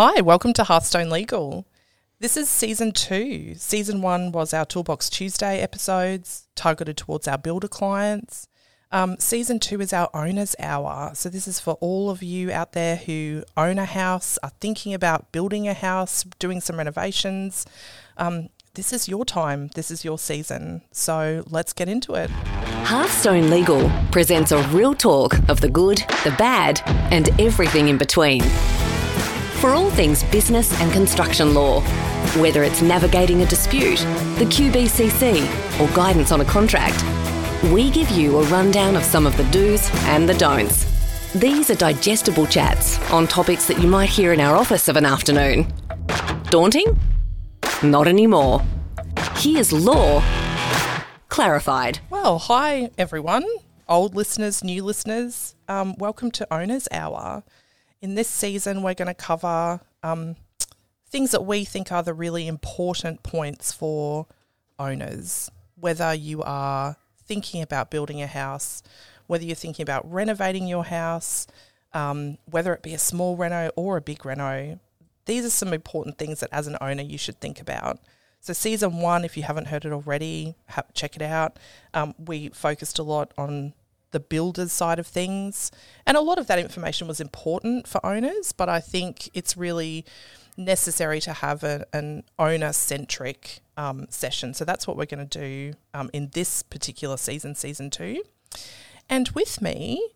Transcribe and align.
Hi, 0.00 0.20
welcome 0.20 0.52
to 0.52 0.62
Hearthstone 0.62 1.10
Legal. 1.10 1.66
This 2.20 2.36
is 2.36 2.48
season 2.48 2.92
two. 2.92 3.56
Season 3.56 4.00
one 4.00 4.30
was 4.30 4.54
our 4.54 4.64
Toolbox 4.64 5.10
Tuesday 5.10 5.60
episodes 5.60 6.46
targeted 6.54 6.96
towards 6.96 7.26
our 7.26 7.36
builder 7.36 7.66
clients. 7.66 8.46
Um, 8.92 9.16
season 9.18 9.58
two 9.58 9.80
is 9.80 9.92
our 9.92 10.08
owner's 10.14 10.54
hour. 10.60 11.10
So, 11.14 11.28
this 11.28 11.48
is 11.48 11.58
for 11.58 11.74
all 11.80 12.10
of 12.10 12.22
you 12.22 12.52
out 12.52 12.74
there 12.74 12.94
who 12.94 13.42
own 13.56 13.80
a 13.80 13.86
house, 13.86 14.38
are 14.44 14.52
thinking 14.60 14.94
about 14.94 15.32
building 15.32 15.66
a 15.66 15.74
house, 15.74 16.22
doing 16.38 16.60
some 16.60 16.76
renovations. 16.76 17.66
Um, 18.16 18.50
this 18.74 18.92
is 18.92 19.08
your 19.08 19.24
time, 19.24 19.70
this 19.74 19.90
is 19.90 20.04
your 20.04 20.16
season. 20.16 20.82
So, 20.92 21.42
let's 21.48 21.72
get 21.72 21.88
into 21.88 22.14
it. 22.14 22.30
Hearthstone 22.84 23.50
Legal 23.50 23.90
presents 24.12 24.52
a 24.52 24.62
real 24.68 24.94
talk 24.94 25.36
of 25.48 25.60
the 25.60 25.68
good, 25.68 25.98
the 26.22 26.36
bad, 26.38 26.82
and 26.86 27.28
everything 27.40 27.88
in 27.88 27.98
between. 27.98 28.42
For 29.60 29.70
all 29.70 29.90
things 29.90 30.22
business 30.24 30.72
and 30.80 30.92
construction 30.92 31.52
law, 31.52 31.80
whether 32.40 32.62
it's 32.62 32.80
navigating 32.80 33.42
a 33.42 33.46
dispute, 33.46 33.98
the 34.38 34.44
QBCC, 34.44 35.80
or 35.80 35.92
guidance 35.96 36.30
on 36.30 36.40
a 36.40 36.44
contract, 36.44 37.02
we 37.72 37.90
give 37.90 38.08
you 38.10 38.38
a 38.38 38.44
rundown 38.44 38.94
of 38.94 39.02
some 39.02 39.26
of 39.26 39.36
the 39.36 39.42
do's 39.50 39.90
and 40.04 40.28
the 40.28 40.34
don'ts. 40.34 40.86
These 41.32 41.70
are 41.70 41.74
digestible 41.74 42.46
chats 42.46 43.00
on 43.10 43.26
topics 43.26 43.66
that 43.66 43.80
you 43.80 43.88
might 43.88 44.08
hear 44.08 44.32
in 44.32 44.40
our 44.40 44.54
office 44.56 44.86
of 44.88 44.96
an 44.96 45.04
afternoon. 45.04 45.66
Daunting? 46.50 46.96
Not 47.82 48.06
anymore. 48.06 48.62
Here's 49.36 49.72
law 49.72 50.22
clarified. 51.28 51.98
Well, 52.10 52.38
hi 52.38 52.90
everyone, 52.96 53.44
old 53.88 54.14
listeners, 54.14 54.62
new 54.62 54.84
listeners. 54.84 55.56
Um, 55.68 55.94
welcome 55.98 56.30
to 56.32 56.52
Owners 56.52 56.88
Hour. 56.92 57.42
In 58.00 58.14
this 58.14 58.28
season, 58.28 58.82
we're 58.82 58.94
going 58.94 59.08
to 59.08 59.14
cover 59.14 59.80
um, 60.04 60.36
things 61.08 61.32
that 61.32 61.44
we 61.44 61.64
think 61.64 61.90
are 61.90 62.02
the 62.02 62.14
really 62.14 62.46
important 62.46 63.24
points 63.24 63.72
for 63.72 64.26
owners, 64.78 65.50
whether 65.74 66.14
you 66.14 66.42
are 66.42 66.96
thinking 67.26 67.60
about 67.60 67.90
building 67.90 68.22
a 68.22 68.28
house, 68.28 68.84
whether 69.26 69.44
you're 69.44 69.56
thinking 69.56 69.82
about 69.82 70.10
renovating 70.10 70.68
your 70.68 70.84
house, 70.84 71.48
um, 71.92 72.38
whether 72.44 72.72
it 72.72 72.82
be 72.82 72.94
a 72.94 72.98
small 72.98 73.36
reno 73.36 73.70
or 73.74 73.96
a 73.96 74.00
big 74.00 74.24
reno. 74.24 74.78
These 75.26 75.44
are 75.44 75.50
some 75.50 75.72
important 75.72 76.18
things 76.18 76.38
that 76.38 76.50
as 76.52 76.68
an 76.68 76.76
owner 76.80 77.02
you 77.02 77.18
should 77.18 77.40
think 77.40 77.60
about. 77.60 77.98
So, 78.40 78.52
season 78.52 78.98
one, 78.98 79.24
if 79.24 79.36
you 79.36 79.42
haven't 79.42 79.66
heard 79.66 79.84
it 79.84 79.92
already, 79.92 80.54
check 80.94 81.16
it 81.16 81.22
out. 81.22 81.58
Um, 81.92 82.14
we 82.16 82.50
focused 82.50 83.00
a 83.00 83.02
lot 83.02 83.32
on 83.36 83.74
the 84.10 84.20
builder's 84.20 84.72
side 84.72 84.98
of 84.98 85.06
things, 85.06 85.70
and 86.06 86.16
a 86.16 86.20
lot 86.20 86.38
of 86.38 86.46
that 86.46 86.58
information 86.58 87.08
was 87.08 87.20
important 87.20 87.86
for 87.86 88.04
owners, 88.04 88.52
but 88.52 88.68
I 88.68 88.80
think 88.80 89.30
it's 89.34 89.56
really 89.56 90.04
necessary 90.56 91.20
to 91.20 91.32
have 91.32 91.62
a, 91.62 91.86
an 91.92 92.24
owner 92.38 92.72
centric 92.72 93.60
um, 93.76 94.06
session. 94.10 94.54
So, 94.54 94.64
that's 94.64 94.86
what 94.86 94.96
we're 94.96 95.06
going 95.06 95.26
to 95.26 95.38
do 95.38 95.74
um, 95.94 96.10
in 96.12 96.30
this 96.32 96.62
particular 96.62 97.16
season, 97.16 97.54
season 97.54 97.90
two. 97.90 98.22
And 99.08 99.28
with 99.30 99.62
me, 99.62 100.06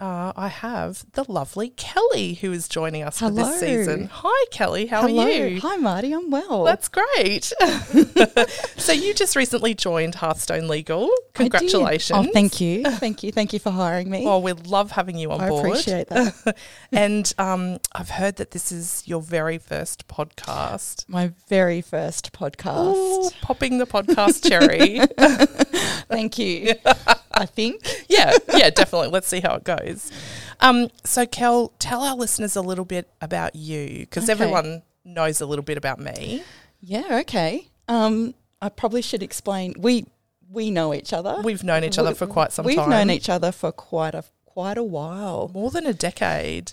uh, 0.00 0.32
I 0.34 0.48
have 0.48 1.04
the 1.12 1.30
lovely 1.30 1.68
Kelly 1.70 2.34
who 2.34 2.52
is 2.52 2.68
joining 2.68 3.02
us 3.02 3.18
for 3.18 3.30
this 3.30 3.60
season. 3.60 4.08
Hi, 4.10 4.46
Kelly. 4.50 4.86
How 4.86 5.02
Hello. 5.02 5.24
are 5.24 5.28
you? 5.28 5.60
Hi, 5.60 5.76
Marty. 5.76 6.14
I'm 6.14 6.30
well. 6.30 6.64
That's 6.64 6.88
great. 6.88 7.44
so 8.78 8.92
you 8.92 9.12
just 9.12 9.36
recently 9.36 9.74
joined 9.74 10.14
Hearthstone 10.14 10.68
Legal. 10.68 11.04
I 11.04 11.08
did. 11.08 11.52
Congratulations. 11.52 12.28
Oh, 12.28 12.32
thank 12.32 12.62
you. 12.62 12.82
Thank 12.84 13.22
you. 13.22 13.30
Thank 13.30 13.52
you 13.52 13.58
for 13.58 13.70
hiring 13.70 14.08
me. 14.08 14.24
Well, 14.24 14.40
we 14.40 14.52
love 14.54 14.92
having 14.92 15.18
you 15.18 15.32
on 15.32 15.42
I 15.42 15.48
board. 15.50 15.66
appreciate 15.66 16.08
that. 16.08 16.56
and 16.92 17.34
um, 17.36 17.78
I've 17.92 18.10
heard 18.10 18.36
that 18.36 18.52
this 18.52 18.72
is 18.72 19.02
your 19.04 19.20
very 19.20 19.58
first 19.58 20.08
podcast. 20.08 21.06
My 21.08 21.32
very 21.48 21.82
first 21.82 22.32
podcast. 22.32 22.96
Ooh, 22.96 23.30
popping 23.42 23.76
the 23.76 23.86
podcast 23.86 24.48
cherry. 24.48 25.00
Thank 26.08 26.38
you. 26.38 26.74
I 27.32 27.46
think. 27.46 27.86
yeah, 28.08 28.36
yeah, 28.54 28.70
definitely. 28.70 29.08
Let's 29.08 29.28
see 29.28 29.40
how 29.40 29.54
it 29.56 29.64
goes. 29.64 29.69
Um, 30.60 30.88
so, 31.04 31.26
Kel, 31.26 31.72
tell 31.78 32.02
our 32.02 32.14
listeners 32.16 32.56
a 32.56 32.62
little 32.62 32.84
bit 32.84 33.08
about 33.20 33.54
you 33.56 34.00
because 34.00 34.24
Okay. 34.24 34.32
everyone 34.32 34.82
knows 35.04 35.40
a 35.40 35.46
little 35.46 35.62
bit 35.64 35.78
about 35.78 35.98
me. 35.98 36.42
Yeah, 36.80 37.18
okay. 37.22 37.68
Um, 37.88 38.34
I 38.62 38.68
probably 38.68 39.02
should 39.02 39.22
explain. 39.22 39.74
We 39.78 40.06
we 40.52 40.70
know 40.70 40.92
each 40.92 41.12
other. 41.12 41.40
We've 41.44 41.62
known 41.62 41.84
each 41.84 41.98
other 41.98 42.10
We- 42.10 42.14
for 42.16 42.26
quite 42.26 42.52
some 42.52 42.64
time. 42.64 42.76
We've 42.76 42.88
known 42.88 43.08
each 43.10 43.28
other 43.28 43.52
for 43.52 43.70
quite 43.72 44.14
a 44.14 44.24
quite 44.44 44.76
a 44.78 44.82
while. 44.82 45.48
more 45.54 45.70
than 45.70 45.86
a 45.86 45.94
decade. 45.94 46.72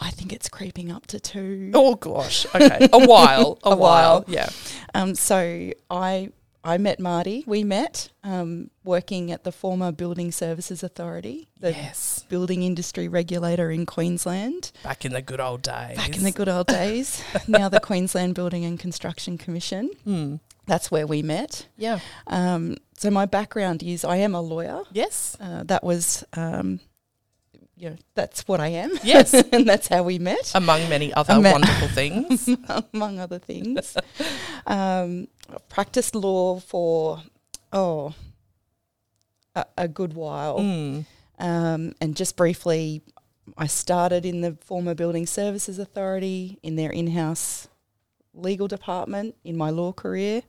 I 0.00 0.10
think 0.10 0.32
it's 0.34 0.48
creeping 0.50 0.92
up 0.92 1.06
to 1.08 1.18
two. 1.18 1.70
Oh 1.74 1.94
gosh. 1.94 2.46
Okay. 2.54 2.88
A 2.92 3.06
while. 3.06 3.58
A, 3.64 3.70
A 3.70 3.76
while. 3.76 3.78
while. 4.20 4.24
Yeah. 4.28 4.48
Um, 4.94 5.14
so 5.14 5.70
I 5.90 6.30
I 6.66 6.78
met 6.78 6.98
Marty. 6.98 7.44
We 7.46 7.62
met 7.62 8.10
um, 8.24 8.70
working 8.82 9.30
at 9.30 9.44
the 9.44 9.52
former 9.52 9.92
Building 9.92 10.32
Services 10.32 10.82
Authority, 10.82 11.46
the 11.60 11.70
yes. 11.70 12.24
building 12.28 12.64
industry 12.64 13.06
regulator 13.06 13.70
in 13.70 13.86
Queensland. 13.86 14.72
Back 14.82 15.04
in 15.04 15.12
the 15.12 15.22
good 15.22 15.40
old 15.40 15.62
days. 15.62 15.96
Back 15.96 16.16
in 16.16 16.24
the 16.24 16.32
good 16.32 16.48
old 16.48 16.66
days, 16.66 17.22
now 17.48 17.68
the 17.68 17.78
Queensland 17.78 18.34
Building 18.34 18.64
and 18.64 18.80
Construction 18.80 19.38
Commission. 19.38 19.90
Hmm. 20.02 20.36
That's 20.66 20.90
where 20.90 21.06
we 21.06 21.22
met. 21.22 21.68
Yeah. 21.76 22.00
Um, 22.26 22.78
so 22.98 23.10
my 23.12 23.26
background 23.26 23.84
is 23.84 24.04
I 24.04 24.16
am 24.16 24.34
a 24.34 24.40
lawyer. 24.40 24.82
Yes. 24.90 25.36
Uh, 25.38 25.62
that 25.66 25.84
was, 25.84 26.24
um, 26.32 26.80
you 27.76 27.90
know, 27.90 27.96
that's 28.16 28.48
what 28.48 28.58
I 28.58 28.68
am. 28.68 28.90
Yes. 29.04 29.32
and 29.52 29.68
that's 29.68 29.86
how 29.86 30.02
we 30.02 30.18
met, 30.18 30.50
Among 30.56 30.88
many 30.88 31.14
other 31.14 31.34
Ama- 31.34 31.52
wonderful 31.52 31.88
things. 31.88 32.48
among 32.92 33.20
other 33.20 33.38
things. 33.38 33.96
um, 34.66 35.28
I've 35.50 35.68
practiced 35.68 36.14
law 36.14 36.60
for 36.60 37.22
oh 37.72 38.14
a, 39.54 39.64
a 39.78 39.88
good 39.88 40.12
while. 40.14 40.58
Mm. 40.58 41.06
Um, 41.38 41.94
and 42.00 42.16
just 42.16 42.36
briefly, 42.36 43.02
I 43.56 43.66
started 43.66 44.24
in 44.24 44.40
the 44.40 44.56
former 44.64 44.94
Building 44.94 45.26
Services 45.26 45.78
Authority 45.78 46.58
in 46.62 46.76
their 46.76 46.90
in 46.90 47.08
house 47.08 47.68
legal 48.34 48.68
department 48.68 49.34
in 49.44 49.56
my 49.56 49.70
law 49.70 49.92
career. 49.92 50.42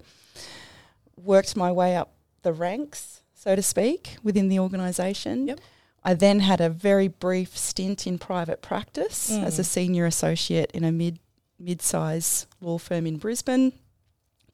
Worked 1.16 1.56
my 1.56 1.72
way 1.72 1.96
up 1.96 2.14
the 2.44 2.54
ranks, 2.54 3.22
so 3.34 3.56
to 3.56 3.62
speak, 3.62 4.18
within 4.24 4.50
the 4.50 4.60
organisation. 4.60 5.48
Yep. 5.48 5.60
I 6.04 6.14
then 6.14 6.40
had 6.42 6.62
a 6.62 6.70
very 6.70 7.08
brief 7.08 7.58
stint 7.58 8.06
in 8.08 8.18
private 8.18 8.62
practice 8.62 9.30
Mm. 9.32 9.44
as 9.44 9.60
a 9.60 9.64
senior 9.64 10.06
associate 10.06 10.72
in 10.74 10.84
a 10.84 10.92
mid 10.92 11.20
mid 11.60 11.82
size 11.82 12.46
law 12.62 12.78
firm 12.78 13.08
in 13.08 13.18
Brisbane. 13.18 13.74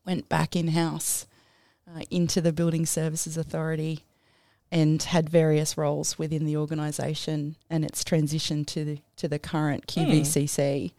Went 0.05 0.27
back 0.29 0.55
in 0.55 0.69
house 0.69 1.25
uh, 1.87 2.01
into 2.11 2.41
the 2.41 2.51
Building 2.53 2.85
Services 2.85 3.37
Authority 3.37 4.01
and 4.71 5.01
had 5.03 5.29
various 5.29 5.77
roles 5.77 6.17
within 6.17 6.45
the 6.45 6.57
organisation 6.57 7.55
and 7.69 7.85
its 7.85 8.03
transition 8.03 8.65
to 8.65 8.83
the 8.83 8.99
to 9.17 9.27
the 9.27 9.39
current 9.39 9.89
Hmm. 9.91 10.01
QBCC 10.01 10.91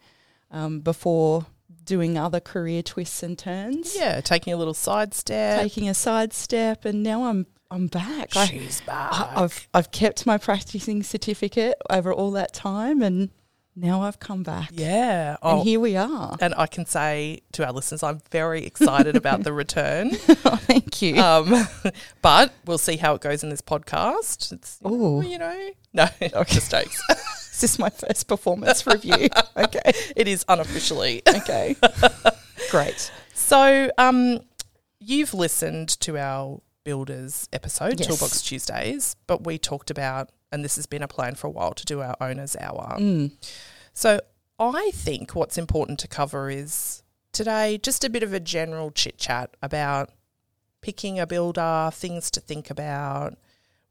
um, 0.51 0.79
before 0.79 1.45
doing 1.83 2.17
other 2.17 2.39
career 2.39 2.81
twists 2.81 3.21
and 3.21 3.37
turns, 3.37 3.95
Yeah. 3.95 4.21
Taking 4.21 4.53
a 4.53 4.57
little 4.57 4.73
sidestep. 4.73 5.61
taking 5.61 5.87
a 5.87 5.93
sidestep, 5.93 6.83
and 6.85 7.03
now 7.03 7.25
I'm 7.25 7.45
I'm 7.69 7.87
back. 7.87 8.35
I, 8.35 8.45
She's 8.45 8.81
back. 8.81 9.11
I- 9.13 9.43
I've 9.43 9.67
I've 9.73 9.91
kept 9.91 10.25
my 10.25 10.37
practicing 10.39 11.03
certificate 11.03 11.75
over 11.89 12.11
all 12.13 12.31
that 12.31 12.53
time, 12.53 13.01
and 13.03 13.29
now 13.75 14.01
I've 14.03 14.19
come 14.19 14.43
back. 14.43 14.69
yeah. 14.71 15.37
Oh, 15.41 15.57
And 15.59 15.67
here 15.67 15.79
we 15.79 15.95
are. 15.97 16.37
and 16.39 16.53
I 16.55 16.65
can 16.67 16.85
say 16.85 17.41
to 17.53 17.65
our 17.65 17.73
listeners, 17.73 18.03
I'm 18.03 18.21
very 18.31 18.65
excited 18.65 19.15
about 19.15 19.43
the 19.43 19.51
return. 19.53 20.11
Oh, 20.47 20.57
thank 20.57 21.01
you. 21.01 21.17
Um, 21.21 21.67
but 22.21 22.53
we'll 22.65 22.77
see 22.77 22.97
how 22.97 23.15
it 23.15 23.21
goes 23.21 23.43
in 23.43 23.49
this 23.49 23.61
podcast. 23.61 24.51
It's, 24.51 24.79
Ooh. 24.85 25.23
you 25.25 25.37
know, 25.39 25.69
no, 25.93 26.07
just 26.47 26.69
jokes. 26.71 27.01
This 27.07 27.53
is 27.53 27.61
this 27.61 27.79
my 27.79 27.89
first 27.89 28.27
performance 28.27 28.85
review? 28.85 29.27
Okay. 29.57 29.91
it 30.15 30.27
is 30.27 30.45
unofficially. 30.47 31.21
Okay. 31.27 31.75
Great. 32.69 33.11
So, 33.33 33.89
um, 33.97 34.39
you've 34.99 35.33
listened 35.33 35.89
to 36.01 36.17
our 36.17 36.61
builders 36.83 37.47
episode, 37.53 37.99
Yes. 37.99 38.07
Toolbox 38.07 38.41
Tuesdays, 38.43 39.15
but 39.27 39.43
we 39.45 39.57
talked 39.57 39.89
about, 39.89 40.29
and 40.55 40.63
this 40.63 40.77
has 40.77 40.87
been 40.87 41.03
a 41.03 41.07
plan 41.07 41.35
for 41.35 41.45
a 41.45 41.51
while, 41.51 41.73
to 41.73 41.85
do 41.85 42.01
our 42.01 42.15
owners 42.19 42.55
hour. 42.59 42.95
Mm. 42.97 43.33
So, 43.93 44.21
I 44.57 44.91
think 44.93 45.35
what's 45.35 45.57
important 45.57 45.99
to 45.99 46.07
cover 46.07 46.49
is 46.49 47.03
today 47.33 47.77
just 47.77 48.03
a 48.03 48.09
bit 48.09 48.23
of 48.23 48.33
a 48.33 48.39
general 48.39 48.89
chit 48.89 49.17
chat 49.17 49.55
about 49.61 50.09
picking 50.81 51.19
a 51.19 51.27
builder, 51.27 51.89
things 51.93 52.31
to 52.31 52.39
think 52.39 52.69
about. 52.69 53.37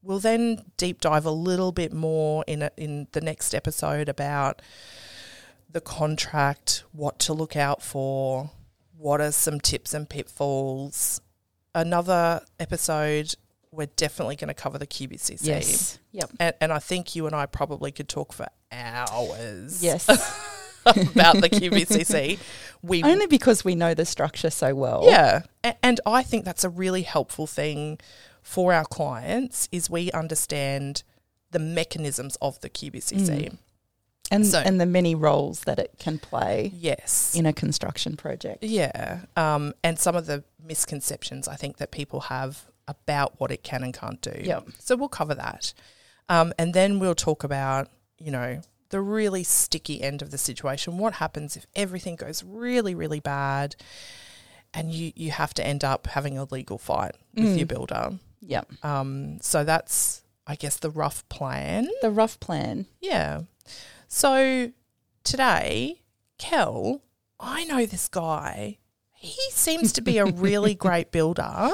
We'll 0.02 0.20
then 0.20 0.64
deep 0.76 1.00
dive 1.00 1.26
a 1.26 1.30
little 1.30 1.72
bit 1.72 1.92
more 1.92 2.44
in 2.46 2.62
a, 2.62 2.70
in 2.76 3.08
the 3.12 3.20
next 3.20 3.54
episode 3.54 4.08
about 4.08 4.62
the 5.70 5.80
contract, 5.80 6.84
what 6.92 7.18
to 7.20 7.34
look 7.34 7.56
out 7.56 7.82
for, 7.82 8.50
what 8.96 9.20
are 9.20 9.32
some 9.32 9.60
tips 9.60 9.92
and 9.92 10.08
pitfalls. 10.08 11.20
Another 11.74 12.40
episode, 12.60 13.34
we're 13.74 13.86
definitely 13.96 14.36
going 14.36 14.48
to 14.48 14.54
cover 14.54 14.78
the 14.78 14.86
QBCC. 14.86 15.38
Yes. 15.46 15.98
Yep. 16.12 16.30
And, 16.40 16.54
and 16.60 16.72
I 16.72 16.78
think 16.78 17.14
you 17.16 17.26
and 17.26 17.34
I 17.34 17.46
probably 17.46 17.90
could 17.92 18.08
talk 18.08 18.32
for 18.32 18.46
hours. 18.72 19.82
Yes. 19.82 20.08
about 20.86 21.40
the 21.40 21.48
QBCC. 21.48 22.38
We 22.82 23.02
Only 23.04 23.26
because 23.26 23.64
we 23.64 23.74
know 23.74 23.94
the 23.94 24.04
structure 24.04 24.50
so 24.50 24.74
well. 24.74 25.04
yeah, 25.06 25.42
A- 25.64 25.76
and 25.84 26.00
I 26.06 26.22
think 26.22 26.44
that's 26.44 26.62
a 26.64 26.68
really 26.68 27.02
helpful 27.02 27.46
thing 27.46 27.98
for 28.42 28.74
our 28.74 28.84
clients 28.84 29.68
is 29.72 29.88
we 29.88 30.12
understand 30.12 31.02
the 31.50 31.58
mechanisms 31.58 32.36
of 32.42 32.60
the 32.60 32.68
QBCC. 32.68 33.56
And 34.30 34.46
So- 34.46 34.58
and 34.58 34.80
the 34.80 34.86
many 34.86 35.14
roles 35.14 35.60
that 35.60 35.78
it 35.78 35.92
can 35.98 36.18
play 36.18 36.72
Yes. 36.74 37.34
in 37.34 37.46
a 37.46 37.52
construction 37.52 38.16
project. 38.16 38.62
Yeah, 38.62 39.20
um, 39.36 39.72
and 39.82 39.98
some 39.98 40.16
of 40.16 40.26
the 40.26 40.44
misconceptions 40.62 41.48
I 41.48 41.56
think 41.56 41.76
that 41.78 41.90
people 41.92 42.20
have 42.20 42.66
about 42.86 43.40
what 43.40 43.50
it 43.50 43.62
can 43.62 43.82
and 43.82 43.94
can't 43.94 44.20
do. 44.20 44.40
Yep. 44.42 44.68
So 44.78 44.96
we'll 44.96 45.08
cover 45.08 45.34
that, 45.34 45.72
um, 46.28 46.52
and 46.58 46.74
then 46.74 46.98
we'll 46.98 47.14
talk 47.14 47.44
about 47.44 47.88
you 48.18 48.30
know 48.30 48.60
the 48.90 49.00
really 49.00 49.44
sticky 49.44 50.02
end 50.02 50.22
of 50.22 50.30
the 50.30 50.38
situation. 50.38 50.98
What 50.98 51.14
happens 51.14 51.56
if 51.56 51.66
everything 51.74 52.16
goes 52.16 52.42
really 52.44 52.94
really 52.94 53.20
bad, 53.20 53.76
and 54.72 54.92
you 54.92 55.12
you 55.14 55.30
have 55.30 55.54
to 55.54 55.66
end 55.66 55.84
up 55.84 56.06
having 56.08 56.38
a 56.38 56.44
legal 56.44 56.78
fight 56.78 57.14
with 57.34 57.56
your 57.56 57.66
builder. 57.66 58.18
Yep. 58.40 58.84
Um, 58.84 59.38
so 59.40 59.64
that's 59.64 60.22
I 60.46 60.54
guess 60.56 60.76
the 60.76 60.90
rough 60.90 61.26
plan. 61.28 61.88
The 62.02 62.10
rough 62.10 62.38
plan. 62.40 62.86
Yeah. 63.00 63.42
So 64.08 64.72
today, 65.24 66.02
Kel, 66.38 67.02
I 67.40 67.64
know 67.64 67.86
this 67.86 68.08
guy. 68.08 68.78
He 69.14 69.50
seems 69.50 69.92
to 69.94 70.02
be 70.02 70.18
a 70.18 70.26
really 70.26 70.74
great 70.86 71.10
builder. 71.10 71.70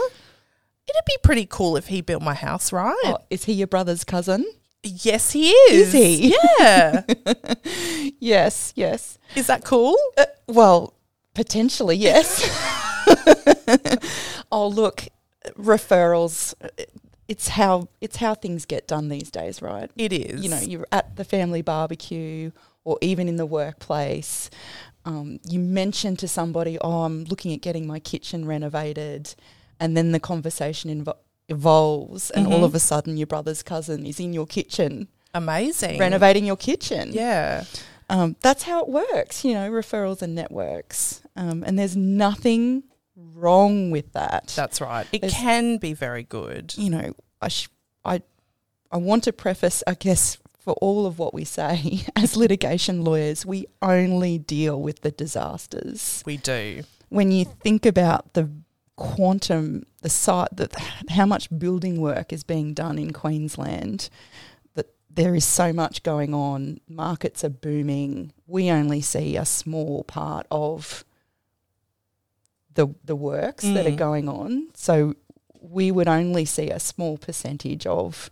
It'd 0.90 1.04
be 1.06 1.16
pretty 1.22 1.46
cool 1.46 1.76
if 1.76 1.86
he 1.88 2.00
built 2.00 2.22
my 2.22 2.34
house, 2.34 2.72
right? 2.72 2.94
Oh, 3.04 3.18
is 3.30 3.44
he 3.44 3.52
your 3.52 3.66
brother's 3.68 4.04
cousin? 4.04 4.44
Yes, 4.82 5.30
he 5.32 5.50
is. 5.50 5.92
Is 5.92 5.92
he? 5.92 6.36
Yeah. 6.58 7.02
Yes, 8.22 8.72
yes. 8.76 9.18
is 9.34 9.46
that 9.46 9.64
cool? 9.64 9.96
Uh, 10.18 10.26
well, 10.46 10.92
potentially, 11.34 11.96
yes. 11.96 12.42
oh, 14.52 14.68
look, 14.68 15.06
referrals. 15.58 16.54
uh, 16.62 16.68
It's 17.28 17.48
how 17.48 17.88
it's 18.00 18.16
how 18.16 18.34
things 18.34 18.66
get 18.66 18.86
done 18.88 19.08
these 19.08 19.30
days, 19.30 19.62
right? 19.62 19.90
It 19.96 20.12
is. 20.12 20.42
You 20.42 20.50
know, 20.50 20.60
you're 20.60 20.86
at 20.92 21.16
the 21.16 21.24
family 21.24 21.62
barbecue 21.62 22.50
or 22.84 22.98
even 23.00 23.28
in 23.28 23.36
the 23.36 23.46
workplace. 23.46 24.50
Um, 25.04 25.38
you 25.48 25.60
mention 25.60 26.16
to 26.16 26.28
somebody, 26.28 26.76
"Oh, 26.80 27.02
I'm 27.04 27.24
looking 27.24 27.52
at 27.54 27.62
getting 27.62 27.86
my 27.86 28.00
kitchen 28.00 28.44
renovated," 28.46 29.34
and 29.80 29.96
then 29.96 30.12
the 30.12 30.20
conversation 30.20 30.90
invo- 31.04 31.16
evolves, 31.48 32.30
and 32.30 32.46
all 32.46 32.60
Mhm. 32.60 32.64
of 32.64 32.74
a 32.74 32.78
sudden, 32.78 33.16
your 33.16 33.26
brother's 33.26 33.62
cousin 33.62 34.06
is 34.06 34.20
in 34.20 34.32
your 34.32 34.46
kitchen 34.46 35.08
amazing. 35.34 35.98
renovating 35.98 36.44
your 36.46 36.56
kitchen. 36.56 37.10
Yeah. 37.12 37.64
Um, 38.08 38.36
that's 38.40 38.64
how 38.64 38.82
it 38.82 38.88
works, 38.88 39.44
you 39.44 39.54
know, 39.54 39.70
referrals 39.70 40.20
and 40.22 40.34
networks. 40.34 41.22
Um, 41.36 41.62
and 41.66 41.78
there's 41.78 41.96
nothing 41.96 42.84
wrong 43.16 43.90
with 43.90 44.12
that. 44.12 44.52
That's 44.56 44.80
right. 44.80 45.06
It 45.12 45.20
There's- 45.22 45.34
can 45.36 45.76
be 45.78 45.92
very 45.92 46.24
good. 46.24 46.74
you 46.76 46.90
know, 46.90 47.12
I, 47.40 47.48
sh- 47.48 47.68
I, 48.04 48.22
I 48.90 48.96
want 48.96 49.24
to 49.24 49.32
preface, 49.32 49.82
I 49.86 49.94
guess, 49.94 50.38
for 50.58 50.74
all 50.74 51.06
of 51.06 51.18
what 51.18 51.32
we 51.32 51.44
say 51.44 52.04
as 52.16 52.36
litigation 52.36 53.02
lawyers, 53.04 53.46
we 53.46 53.66
only 53.80 54.38
deal 54.38 54.80
with 54.80 55.00
the 55.02 55.10
disasters. 55.10 56.22
We 56.26 56.36
do. 56.36 56.82
When 57.08 57.30
you 57.30 57.44
think 57.44 57.86
about 57.86 58.34
the 58.34 58.50
quantum, 59.00 59.84
the 60.02 60.10
site, 60.10 60.54
that 60.56 60.72
how 61.08 61.24
much 61.26 61.48
building 61.58 62.00
work 62.00 62.32
is 62.32 62.44
being 62.44 62.74
done 62.74 62.98
in 62.98 63.12
Queensland, 63.12 64.10
that 64.74 64.88
there 65.08 65.34
is 65.34 65.44
so 65.44 65.72
much 65.72 66.02
going 66.02 66.34
on. 66.34 66.80
Markets 66.86 67.42
are 67.42 67.48
booming. 67.48 68.32
We 68.46 68.70
only 68.70 69.00
see 69.00 69.36
a 69.38 69.44
small 69.46 70.04
part 70.04 70.46
of 70.50 71.04
the 72.74 72.88
the 73.04 73.16
works 73.16 73.64
that 73.64 73.86
are 73.86 73.90
Mm. 73.90 73.96
going 74.08 74.28
on. 74.28 74.68
So 74.74 75.14
we 75.60 75.90
would 75.90 76.08
only 76.08 76.44
see 76.44 76.70
a 76.70 76.78
small 76.78 77.18
percentage 77.18 77.86
of 77.86 78.30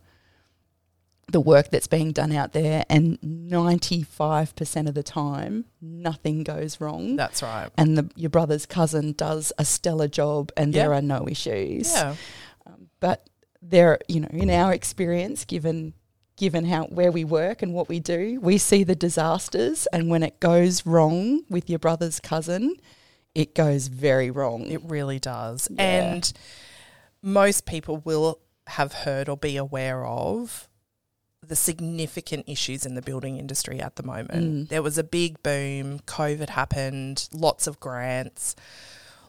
the 1.31 1.41
work 1.41 1.71
that's 1.71 1.87
being 1.87 2.13
done 2.13 2.33
out 2.33 2.53
there 2.53 2.85
and 2.89 3.19
95% 3.21 4.89
of 4.89 4.95
the 4.95 5.03
time 5.03 5.67
nothing 5.81 6.43
goes 6.43 6.81
wrong 6.81 7.17
That's 7.17 7.43
right. 7.43 7.69
and 7.77 7.99
the, 7.99 8.11
your 8.17 8.31
brother's 8.31 8.65
cousin 8.67 9.13
does 9.13 9.53
a 9.59 9.65
stellar 9.65 10.09
job 10.09 10.51
and 10.57 10.73
there 10.73 10.95
are 10.95 11.03
no 11.03 11.29
issues. 11.29 11.93
Yeah. 11.93 12.15
Um, 12.67 12.89
but 13.01 13.29
there, 13.61 13.99
you 14.09 14.21
know, 14.21 14.29
in 14.33 14.51
our 14.51 14.73
experience, 14.73 15.45
given 15.45 15.95
given 16.37 16.65
how 16.65 16.85
where 16.85 17.11
we 17.11 17.25
work 17.25 17.63
and 17.63 17.75
what 17.75 17.89
we 17.89 18.01
do, 18.01 18.39
we 18.41 18.59
see 18.59 18.85
the 18.85 18.95
disasters, 18.95 19.87
and 19.93 20.09
when 20.09 20.23
it 20.23 20.41
goes 20.41 20.87
wrong 20.87 21.43
with 21.51 21.69
your 21.69 21.79
brother's 21.79 22.21
cousin, 22.21 22.77
it 23.35 23.55
goes 23.55 23.89
very 23.89 24.31
wrong. 24.31 24.67
It 24.71 24.81
really 24.85 25.19
does. 25.19 25.69
Yeah. 25.71 25.83
And 25.83 26.33
most 27.23 27.67
people 27.67 27.99
will 27.99 28.41
have 28.69 28.93
heard 28.93 29.29
or 29.29 29.37
be 29.37 29.57
aware 29.57 30.05
of 30.05 30.68
the 31.43 31.57
significant 31.57 32.45
issues 32.49 32.85
in 32.85 32.95
the 32.95 33.03
building 33.03 33.39
industry 33.39 33.81
at 33.81 33.97
the 33.97 34.03
moment. 34.03 34.31
Mm. 34.67 34.69
There 34.69 34.83
was 34.83 34.99
a 34.99 35.05
big 35.05 35.43
boom, 35.43 36.01
COVID 36.01 36.51
happened, 36.51 37.29
lots 37.33 37.67
of 37.67 37.79
grants, 37.81 38.57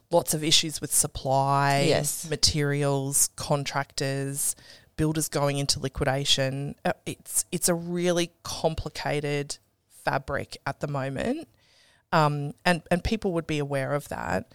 lots 0.09 0.33
of 0.33 0.43
issues 0.43 0.81
with 0.81 0.93
supply, 0.93 1.85
Yes. 1.87 2.27
materials, 2.29 3.29
contractors, 3.35 4.55
builders 4.97 5.29
going 5.29 5.57
into 5.59 5.79
liquidation. 5.79 6.75
Uh, 6.83 6.93
It's 7.05 7.45
it's 7.51 7.69
a 7.69 7.75
really 7.75 8.31
complicated 8.43 9.57
fabric 9.89 10.57
at 10.65 10.79
the 10.79 10.87
moment. 10.87 11.47
Um, 12.11 12.53
and, 12.65 12.81
and 12.89 13.03
people 13.03 13.33
would 13.33 13.45
be 13.45 13.59
aware 13.59 13.93
of 13.93 14.09
that. 14.09 14.51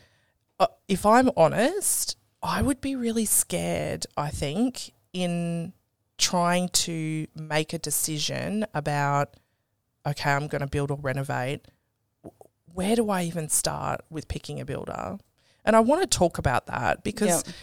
Uh, 0.59 0.67
if 0.89 1.06
I'm 1.06 1.31
honest, 1.37 2.17
I 2.43 2.62
would 2.62 2.81
be 2.81 2.97
really 2.97 3.25
scared, 3.27 4.06
I 4.17 4.31
think, 4.31 4.93
in 5.12 5.73
trying 6.19 6.69
to 6.70 7.26
make 7.34 7.72
a 7.72 7.78
decision 7.78 8.66
about, 8.75 9.34
okay, 10.06 10.31
I'm 10.31 10.46
going 10.49 10.61
to 10.61 10.66
build 10.66 10.90
or 10.90 10.99
renovate. 11.00 11.66
Where 12.72 12.96
do 12.96 13.11
I 13.11 13.22
even 13.25 13.49
start 13.49 14.02
with 14.11 14.28
picking 14.28 14.61
a 14.61 14.64
builder? 14.64 15.19
And 15.64 15.76
I 15.76 15.81
want 15.81 16.02
to 16.02 16.19
talk 16.19 16.38
about 16.38 16.66
that 16.66 17.02
because, 17.05 17.44
Yep. 17.46 17.55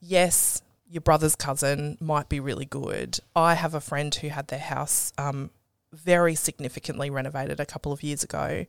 yes, 0.00 0.62
your 0.88 1.00
brother's 1.00 1.34
cousin 1.36 1.96
might 2.00 2.28
be 2.28 2.38
really 2.38 2.66
good. 2.66 3.18
I 3.34 3.54
have 3.54 3.74
a 3.74 3.80
friend 3.80 4.14
who 4.14 4.28
had 4.28 4.48
their 4.48 4.58
house 4.58 5.12
um, 5.18 5.50
very 5.92 6.34
significantly 6.34 7.10
renovated 7.10 7.60
a 7.60 7.66
couple 7.66 7.92
of 7.92 8.02
years 8.02 8.22
ago, 8.22 8.66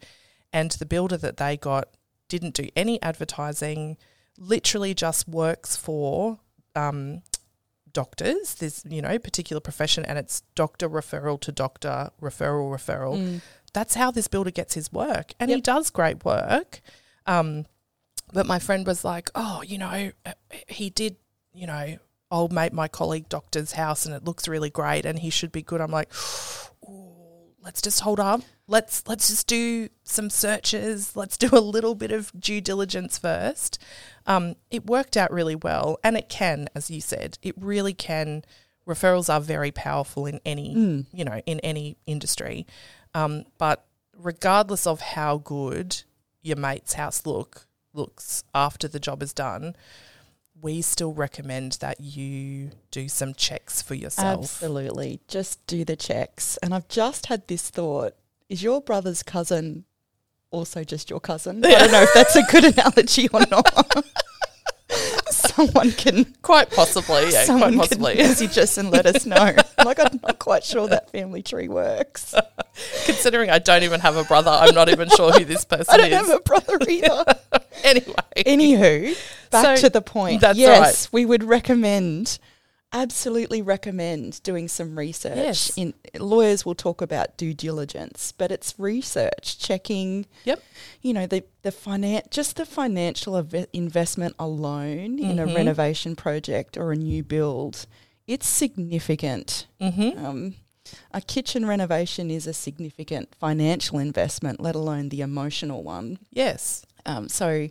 and 0.51 0.71
the 0.71 0.85
builder 0.85 1.17
that 1.17 1.37
they 1.37 1.57
got 1.57 1.89
didn't 2.29 2.53
do 2.55 2.69
any 2.75 3.01
advertising, 3.01 3.97
literally 4.37 4.93
just 4.93 5.27
works 5.27 5.75
for 5.75 6.39
um, 6.75 7.21
doctors. 7.93 8.55
There's, 8.55 8.83
you 8.87 9.01
know, 9.01 9.17
particular 9.19 9.59
profession, 9.59 10.03
and 10.05 10.17
it's 10.17 10.41
doctor 10.55 10.89
referral 10.89 11.39
to 11.41 11.51
doctor, 11.51 12.11
referral, 12.21 12.71
referral. 12.71 13.17
Mm. 13.17 13.41
That's 13.73 13.95
how 13.95 14.11
this 14.11 14.27
builder 14.27 14.51
gets 14.51 14.73
his 14.73 14.91
work, 14.91 15.33
and 15.39 15.49
he 15.49 15.61
does 15.61 15.89
great 15.89 16.25
work. 16.25 16.81
Um, 17.25 17.65
but 18.31 18.45
my 18.45 18.59
friend 18.59 18.85
was 18.85 19.03
like, 19.03 19.29
"Oh, 19.35 19.61
you 19.61 19.77
know, 19.77 20.11
he 20.67 20.89
did, 20.89 21.15
you 21.53 21.67
know, 21.67 21.97
old 22.29 22.51
mate 22.51 22.73
my 22.73 22.87
colleague 22.87 23.29
doctor's 23.29 23.73
house, 23.73 24.05
and 24.05 24.13
it 24.13 24.25
looks 24.25 24.47
really 24.47 24.69
great, 24.69 25.05
and 25.05 25.19
he 25.19 25.29
should 25.29 25.51
be 25.51 25.61
good." 25.61 25.81
I'm 25.81 25.91
like, 25.91 26.11
"Ooh, 26.87 27.02
let's 27.63 27.81
just 27.81 28.01
hold 28.01 28.19
up. 28.19 28.41
Let's 28.67 29.03
let's 29.07 29.27
just 29.29 29.47
do 29.47 29.89
some 30.03 30.29
searches. 30.29 31.15
Let's 31.15 31.37
do 31.37 31.49
a 31.51 31.59
little 31.59 31.95
bit 31.95 32.11
of 32.11 32.31
due 32.39 32.61
diligence 32.61 33.17
first. 33.17 33.77
Um, 34.25 34.55
it 34.69 34.85
worked 34.85 35.17
out 35.17 35.31
really 35.31 35.55
well, 35.55 35.99
and 36.03 36.17
it 36.17 36.29
can, 36.29 36.67
as 36.75 36.89
you 36.91 37.01
said, 37.01 37.37
it 37.41 37.55
really 37.57 37.93
can. 37.93 38.43
Referrals 38.87 39.33
are 39.33 39.39
very 39.39 39.71
powerful 39.71 40.25
in 40.25 40.39
any, 40.45 40.75
Mm. 40.75 41.05
you 41.13 41.23
know, 41.23 41.41
in 41.45 41.59
any 41.61 41.97
industry. 42.05 42.67
Um, 43.13 43.45
but 43.57 43.85
regardless 44.17 44.85
of 44.85 44.99
how 44.99 45.37
good 45.37 46.03
your 46.41 46.57
mate's 46.57 46.93
house 46.93 47.25
look 47.25 47.67
looks 47.93 48.43
after 48.53 48.87
the 48.87 48.99
job 48.99 49.21
is 49.23 49.33
done, 49.33 49.75
we 50.63 50.81
still 50.81 51.13
recommend 51.13 51.73
that 51.73 51.99
you 51.99 52.71
do 52.89 53.09
some 53.09 53.33
checks 53.33 53.81
for 53.81 53.95
yourself. 53.95 54.43
Absolutely. 54.63 55.19
Just 55.27 55.65
do 55.67 55.83
the 55.83 55.97
checks. 55.97 56.57
And 56.63 56.73
I've 56.73 56.87
just 56.87 57.27
had 57.27 57.47
this 57.47 57.69
thought 57.69 58.13
is 58.49 58.63
your 58.63 58.81
brother's 58.81 59.23
cousin 59.23 59.83
also 60.51 60.83
just 60.83 61.09
your 61.09 61.19
cousin? 61.19 61.65
I 61.65 61.69
don't 61.71 61.91
know 61.91 62.03
if 62.03 62.13
that's 62.13 62.35
a 62.35 62.43
good 62.51 62.63
analogy 62.65 63.27
or 63.33 63.41
not. 63.51 64.05
someone 65.29 65.91
can 65.91 66.25
Quite 66.41 66.69
possibly, 66.71 67.31
yeah, 67.31 67.43
someone 67.43 67.75
quite 67.75 67.89
can 67.89 67.99
possibly. 67.99 68.15
message 68.15 68.57
us 68.57 68.77
and 68.77 68.89
let 68.91 69.05
us 69.05 69.25
know. 69.25 69.55
Like 69.85 69.99
I'm 69.99 70.19
not 70.23 70.39
quite 70.39 70.63
sure 70.63 70.87
that 70.87 71.11
family 71.11 71.41
tree 71.43 71.67
works. 71.67 72.33
Considering 73.05 73.49
I 73.49 73.59
don't 73.59 73.83
even 73.83 73.99
have 74.01 74.15
a 74.15 74.23
brother, 74.23 74.51
I'm 74.51 74.73
not 74.75 74.89
even 74.89 75.09
sure 75.09 75.31
who 75.31 75.45
this 75.45 75.65
person 75.73 75.81
is. 75.81 75.89
I 75.89 75.97
don't 75.97 76.11
is. 76.11 76.27
have 76.29 76.39
a 76.39 76.41
brother 76.41 76.77
either. 76.89 77.25
anyway, 77.83 78.13
Anywho, 78.37 79.17
back 79.51 79.77
So, 79.77 79.87
to 79.87 79.89
the 79.89 80.01
point. 80.01 80.41
that's 80.41 80.57
yes, 80.57 81.11
we 81.11 81.25
would 81.25 81.43
recommend 81.43 82.39
absolutely 82.95 83.59
recommend 83.59 84.39
doing 84.43 84.67
some 84.67 84.95
research. 84.97 85.35
Yes. 85.35 85.71
In 85.75 85.95
lawyers 86.19 86.63
will 86.63 86.75
talk 86.75 87.01
about 87.01 87.37
due 87.37 87.51
diligence, 87.55 88.31
but 88.37 88.51
it's 88.51 88.75
research, 88.77 89.57
checking. 89.57 90.27
Yep. 90.45 90.61
You 91.01 91.13
know 91.13 91.25
the 91.25 91.43
the 91.63 91.71
finan- 91.71 92.29
just 92.29 92.55
the 92.57 92.65
financial 92.67 93.33
inve- 93.33 93.65
investment 93.73 94.35
alone 94.37 95.17
in 95.17 95.39
a 95.39 95.47
Mhm. 95.47 95.55
renovation 95.55 96.15
project 96.15 96.77
or 96.77 96.91
a 96.91 96.95
new 96.95 97.23
build, 97.23 97.87
it's 98.27 98.47
significant. 98.47 99.67
Mm-hmm. 99.81 100.25
Um, 100.25 100.55
a 101.11 101.21
kitchen 101.21 101.65
renovation 101.65 102.29
is 102.29 102.45
a 102.47 102.53
significant 102.53 103.33
financial 103.35 103.99
investment, 103.99 104.59
let 104.59 104.75
alone 104.75 105.09
the 105.09 105.21
emotional 105.21 105.83
one. 105.83 106.19
Yes. 106.31 106.85
Um, 107.05 107.29
so 107.29 107.69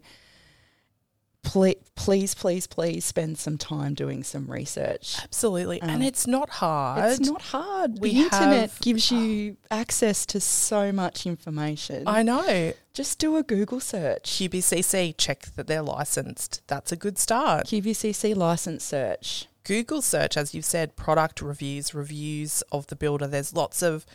please, 1.43 1.77
please, 1.95 2.35
please, 2.35 2.67
please 2.67 3.05
spend 3.05 3.37
some 3.39 3.59
time 3.59 3.95
doing 3.95 4.23
some 4.23 4.51
research. 4.51 5.17
Absolutely. 5.23 5.81
and 5.83 5.91
Um, 5.91 6.03
it's 6.03 6.27
not 6.27 6.49
hard. 6.51 7.19
It's 7.21 7.29
not 7.29 7.43
hard. 7.43 7.99
We 7.99 8.13
the 8.15 8.21
internet 8.23 8.71
have- 8.71 8.81
gives 8.81 9.11
you 9.11 9.57
access 9.71 10.25
to 10.27 10.41
so 10.41 10.93
much 10.93 11.27
information. 11.27 12.05
I 12.07 12.23
know. 12.23 12.73
Just 12.95 13.19
do 13.19 13.37
a 13.37 13.43
Google 13.43 13.81
search. 13.81 14.23
QBCC, 14.31 15.15
check 15.19 15.47
that 15.57 15.67
they're 15.67 15.83
licensed. 15.83 16.63
That's 16.67 16.93
a 16.93 16.97
good 16.97 17.19
start. 17.19 17.67
QBCC 17.67 18.37
license 18.37 18.85
search. 18.85 19.47
Google 19.65 20.03
search, 20.03 20.37
as 20.37 20.55
you've 20.55 20.65
said, 20.65 20.97
product 20.97 21.41
reviews, 21.41 21.95
reviews 21.95 22.63
of 22.73 22.87
the 22.89 22.97
builder. 22.97 23.27
There's 23.27 23.55
lots 23.55 23.83
of 23.83 24.07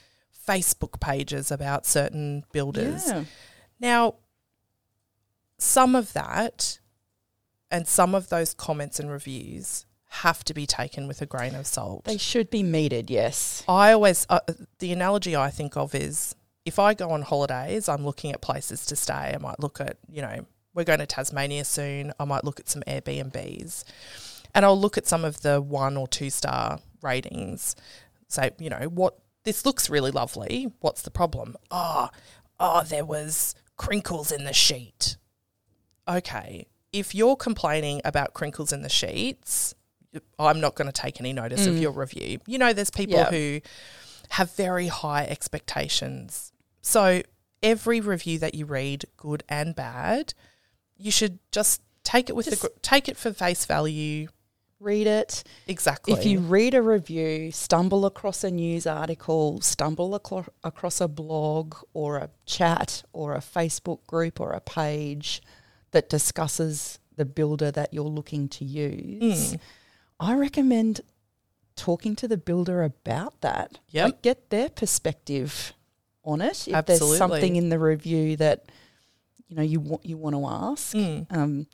Facebook 0.48 1.00
pages 1.00 1.52
about 1.52 1.86
certain 1.86 2.44
builders. 2.52 3.08
Yeah. 3.08 3.24
Now, 3.80 4.16
some 5.58 5.96
of 5.96 6.14
that 6.14 6.80
and 7.70 7.88
some 7.88 8.16
of 8.16 8.30
those 8.30 8.54
comments 8.54 9.00
and 9.00 9.12
reviews 9.12 9.86
have 10.10 10.44
to 10.46 10.54
be 10.54 10.66
taken 10.66 11.08
with 11.08 11.22
a 11.22 11.26
grain 11.26 11.54
of 11.54 11.68
salt. 11.68 12.06
They 12.06 12.18
should 12.18 12.50
be 12.50 12.64
metered, 12.64 13.10
yes. 13.10 13.64
I 13.68 13.92
always, 13.92 14.26
uh, 14.30 14.40
the 14.80 14.94
analogy 14.94 15.36
I 15.36 15.50
think 15.50 15.76
of 15.76 15.94
is 15.94 16.34
if 16.66 16.80
I 16.80 16.94
go 16.94 17.12
on 17.12 17.24
holidays, 17.24 17.90
I'm 17.90 18.06
looking 18.06 18.32
at 18.32 18.42
places 18.42 18.86
to 18.88 18.96
stay. 18.96 19.34
I 19.34 19.38
might 19.38 19.60
look 19.60 19.82
at, 19.82 19.98
you 20.10 20.22
know, 20.22 20.46
we're 20.74 20.86
going 20.86 21.00
to 21.00 21.06
Tasmania 21.06 21.66
soon. 21.66 22.14
I 22.20 22.26
might 22.26 22.44
look 22.44 22.60
at 22.60 22.70
some 22.70 22.84
Airbnbs 22.84 23.84
and 24.54 24.66
I'll 24.66 24.80
look 24.80 24.98
at 24.98 25.08
some 25.08 25.24
of 25.26 25.42
the 25.42 25.62
one 25.62 25.98
or 25.98 26.08
two 26.08 26.30
star 26.30 26.80
ratings. 27.02 27.76
Say, 28.28 28.52
you 28.60 28.70
know, 28.70 28.90
what 28.90 29.18
this 29.44 29.66
looks 29.66 29.90
really 29.90 30.12
lovely. 30.12 30.72
What's 30.82 31.02
the 31.04 31.12
problem? 31.12 31.56
Oh, 31.72 32.10
oh, 32.60 32.84
there 32.84 33.06
was 33.06 33.56
crinkles 33.78 34.32
in 34.32 34.44
the 34.44 34.54
sheet. 34.54 35.18
Okay. 36.08 36.68
If 36.94 37.14
you're 37.14 37.36
complaining 37.36 38.02
about 38.06 38.34
crinkles 38.34 38.72
in 38.74 38.82
the 38.82 38.90
sheets, 38.90 39.74
I'm 40.40 40.60
not 40.60 40.76
going 40.76 40.88
to 40.88 40.92
take 41.02 41.20
any 41.20 41.34
notice 41.34 41.68
of 41.68 41.76
Mm. 41.76 41.82
your 41.82 41.92
review. 41.92 42.40
You 42.48 42.58
know, 42.58 42.74
there's 42.74 42.90
people 42.90 43.18
Yeah. 43.18 43.30
who 43.30 43.62
have 44.30 44.52
very 44.56 44.88
high 44.88 45.26
expectations. 45.26 46.52
So 46.82 47.22
every 47.62 48.00
review 48.02 48.40
that 48.40 48.56
you 48.56 48.66
read, 48.66 49.06
good 49.18 49.44
and 49.50 49.76
bad, 49.76 50.34
you 50.98 51.12
should 51.12 51.40
just 51.52 51.82
take 52.04 52.30
it 52.30 52.36
with 52.36 52.50
Just- 52.50 52.62
the 52.62 52.72
take 52.82 53.08
it 53.10 53.18
for 53.18 53.34
face 53.34 53.66
value. 53.66 54.30
Read 54.80 55.08
it. 55.08 55.44
Exactly. 55.68 56.14
If 56.14 56.26
you 56.26 56.40
read 56.40 56.76
a 56.76 56.82
review, 56.82 57.52
stumble 57.52 58.06
across 58.06 58.44
a 58.44 58.52
news 58.52 58.86
article, 58.86 59.60
stumble 59.62 60.18
aclo- 60.20 60.50
across 60.64 61.02
a 61.02 61.08
blog 61.08 61.76
or 61.94 62.18
a 62.18 62.30
chat 62.46 63.04
or 63.12 63.34
a 63.34 63.40
Facebook 63.40 64.06
group 64.06 64.40
or 64.40 64.52
a 64.52 64.60
page 64.60 65.42
that 65.92 66.10
discusses 66.10 67.00
the 67.16 67.26
builder 67.26 67.72
that 67.72 67.92
you're 67.94 68.04
looking 68.04 68.48
to 68.50 68.64
use, 68.66 69.54
Mm. 69.54 69.60
I 70.20 70.36
recommend 70.36 71.02
talking 71.76 72.16
to 72.16 72.28
the 72.28 72.38
builder 72.38 72.84
about 72.84 73.42
that. 73.42 73.80
Yep. 73.90 74.06
Like 74.06 74.22
get 74.22 74.50
their 74.50 74.70
perspective 74.70 75.74
on 76.24 76.42
it. 76.42 76.68
If 76.68 76.74
Absolutely. 76.76 77.08
there's 77.08 77.18
something 77.18 77.56
in 77.56 77.70
the 77.70 77.80
review 77.80 78.36
that 78.38 78.66
you 79.48 79.56
know 79.56 79.64
you 79.64 79.80
want 79.80 80.06
you 80.06 80.18
want 80.18 80.36
to 80.36 80.46
ask. 80.46 80.96
Mm. 80.96 81.26
Um, 81.36 81.68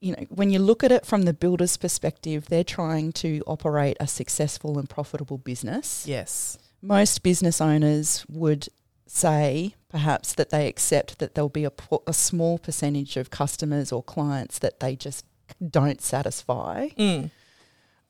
you 0.00 0.12
know, 0.12 0.26
when 0.28 0.50
you 0.50 0.58
look 0.58 0.82
at 0.84 0.92
it 0.92 1.06
from 1.06 1.22
the 1.22 1.32
builder's 1.32 1.76
perspective, 1.76 2.46
they're 2.46 2.64
trying 2.64 3.12
to 3.12 3.42
operate 3.46 3.96
a 4.00 4.06
successful 4.06 4.78
and 4.78 4.88
profitable 4.88 5.38
business. 5.38 6.04
yes. 6.06 6.58
Most 6.82 7.22
business 7.22 7.60
owners 7.60 8.24
would 8.28 8.68
say, 9.06 9.74
perhaps, 9.88 10.34
that 10.34 10.50
they 10.50 10.68
accept 10.68 11.18
that 11.18 11.34
there'll 11.34 11.48
be 11.48 11.64
a, 11.64 11.72
a 12.06 12.12
small 12.12 12.58
percentage 12.58 13.16
of 13.16 13.30
customers 13.30 13.90
or 13.92 14.02
clients 14.02 14.58
that 14.58 14.80
they 14.80 14.94
just 14.94 15.24
don't 15.70 16.00
satisfy. 16.00 16.88
Mm. 16.98 17.30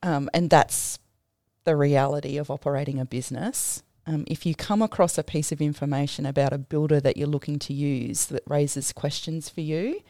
Um, 0.02 0.28
and 0.34 0.50
that's 0.50 0.98
the 1.64 1.76
reality 1.76 2.36
of 2.38 2.50
operating 2.50 2.98
a 2.98 3.04
business. 3.04 3.82
Um, 4.06 4.24
if 4.28 4.46
you 4.46 4.54
come 4.54 4.82
across 4.82 5.18
a 5.18 5.24
piece 5.24 5.50
of 5.50 5.60
information 5.60 6.26
about 6.26 6.52
a 6.52 6.58
builder 6.58 7.00
that 7.00 7.16
you're 7.16 7.26
looking 7.26 7.58
to 7.60 7.74
use 7.74 8.26
that 8.26 8.44
raises 8.46 8.92
questions 8.92 9.48
for 9.48 9.62
you, 9.62 10.00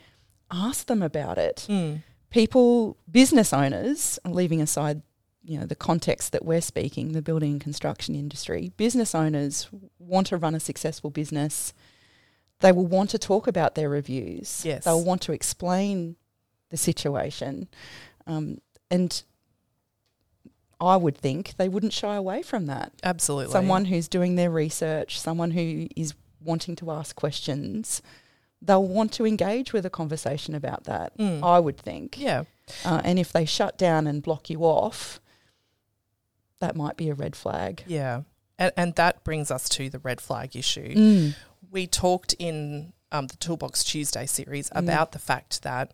ask 0.50 0.86
them 0.86 1.02
about 1.02 1.38
it. 1.38 1.66
Mm. 1.68 2.02
People, 2.30 2.96
business 3.10 3.52
owners, 3.52 4.18
leaving 4.24 4.60
aside, 4.60 5.02
you 5.44 5.58
know, 5.58 5.66
the 5.66 5.74
context 5.74 6.32
that 6.32 6.44
we're 6.44 6.60
speaking, 6.60 7.12
the 7.12 7.22
building 7.22 7.52
and 7.52 7.60
construction 7.60 8.14
industry, 8.14 8.72
business 8.76 9.14
owners 9.14 9.68
want 9.98 10.28
to 10.28 10.36
run 10.36 10.54
a 10.54 10.60
successful 10.60 11.10
business. 11.10 11.72
They 12.60 12.72
will 12.72 12.86
want 12.86 13.10
to 13.10 13.18
talk 13.18 13.46
about 13.46 13.74
their 13.74 13.88
reviews. 13.88 14.64
Yes. 14.64 14.84
They'll 14.84 15.04
want 15.04 15.22
to 15.22 15.32
explain 15.32 16.16
the 16.70 16.76
situation. 16.76 17.68
Um, 18.26 18.60
and 18.90 19.22
I 20.80 20.96
would 20.96 21.16
think 21.16 21.54
they 21.56 21.68
wouldn't 21.68 21.92
shy 21.92 22.16
away 22.16 22.42
from 22.42 22.66
that. 22.66 22.92
Absolutely. 23.02 23.52
Someone 23.52 23.86
who's 23.86 24.08
doing 24.08 24.34
their 24.34 24.50
research, 24.50 25.18
someone 25.18 25.52
who 25.52 25.86
is 25.96 26.14
wanting 26.42 26.76
to 26.76 26.90
ask 26.90 27.16
questions, 27.16 28.02
they'll 28.62 28.86
want 28.86 29.12
to 29.12 29.26
engage 29.26 29.72
with 29.72 29.84
a 29.86 29.90
conversation 29.90 30.54
about 30.54 30.84
that. 30.84 31.16
Mm. 31.18 31.42
I 31.42 31.58
would 31.60 31.76
think. 31.76 32.18
Yeah. 32.18 32.44
Uh, 32.84 33.00
and 33.04 33.18
if 33.18 33.32
they 33.32 33.44
shut 33.44 33.78
down 33.78 34.06
and 34.06 34.22
block 34.22 34.50
you 34.50 34.60
off, 34.60 35.20
that 36.60 36.74
might 36.74 36.96
be 36.96 37.08
a 37.08 37.14
red 37.14 37.36
flag. 37.36 37.84
Yeah. 37.86 38.22
And, 38.58 38.72
and 38.76 38.94
that 38.94 39.22
brings 39.24 39.50
us 39.50 39.68
to 39.70 39.90
the 39.90 39.98
red 39.98 40.20
flag 40.20 40.56
issue. 40.56 40.94
Mm. 40.94 41.34
We 41.70 41.86
talked 41.86 42.34
in 42.38 42.92
um, 43.12 43.26
the 43.26 43.36
Toolbox 43.36 43.84
Tuesday 43.84 44.26
series 44.26 44.70
Mm. 44.70 44.78
about 44.80 45.12
the 45.12 45.18
fact 45.18 45.62
that 45.62 45.92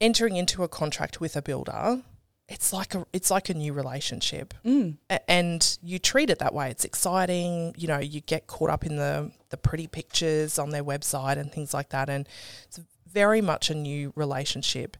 entering 0.00 0.36
into 0.36 0.62
a 0.62 0.68
contract 0.68 1.20
with 1.20 1.36
a 1.36 1.42
builder, 1.42 2.02
it's 2.48 2.72
like 2.72 2.94
a 2.94 3.06
it's 3.12 3.30
like 3.30 3.48
a 3.48 3.54
new 3.54 3.72
relationship. 3.72 4.54
Mm. 4.64 4.98
A- 5.10 5.30
and 5.30 5.78
you 5.82 5.98
treat 5.98 6.30
it 6.30 6.38
that 6.38 6.54
way. 6.54 6.70
It's 6.70 6.84
exciting. 6.84 7.74
You 7.76 7.88
know, 7.88 7.98
you 7.98 8.20
get 8.20 8.46
caught 8.46 8.70
up 8.70 8.84
in 8.84 8.96
the 8.96 9.32
the 9.50 9.56
pretty 9.56 9.86
pictures 9.86 10.58
on 10.58 10.70
their 10.70 10.84
website 10.84 11.38
and 11.38 11.50
things 11.52 11.74
like 11.74 11.90
that, 11.90 12.08
and 12.08 12.28
it's 12.64 12.80
very 13.10 13.40
much 13.40 13.70
a 13.70 13.74
new 13.74 14.12
relationship. 14.14 14.96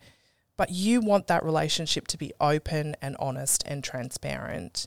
But 0.57 0.71
you 0.71 1.01
want 1.01 1.27
that 1.27 1.45
relationship 1.45 2.09
to 2.09 2.17
be 2.17 2.33
open 2.41 2.97
and 3.03 3.15
honest 3.19 3.63
and 3.67 3.85
transparent. 3.85 4.87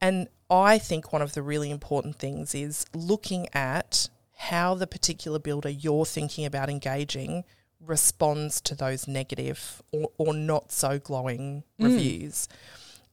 And 0.00 0.28
I 0.50 0.78
think 0.78 1.12
one 1.12 1.22
of 1.22 1.32
the 1.32 1.42
really 1.42 1.70
important 1.70 2.16
things 2.18 2.54
is 2.54 2.84
looking 2.94 3.48
at 3.54 4.08
how 4.36 4.74
the 4.74 4.86
particular 4.86 5.38
builder 5.38 5.68
you're 5.68 6.06
thinking 6.06 6.44
about 6.44 6.70
engaging 6.70 7.44
responds 7.84 8.60
to 8.62 8.74
those 8.74 9.06
negative 9.08 9.82
or, 9.92 10.10
or 10.18 10.34
not 10.34 10.72
so 10.72 10.98
glowing 10.98 11.62
Mm. 11.80 11.84
reviews. 11.84 12.48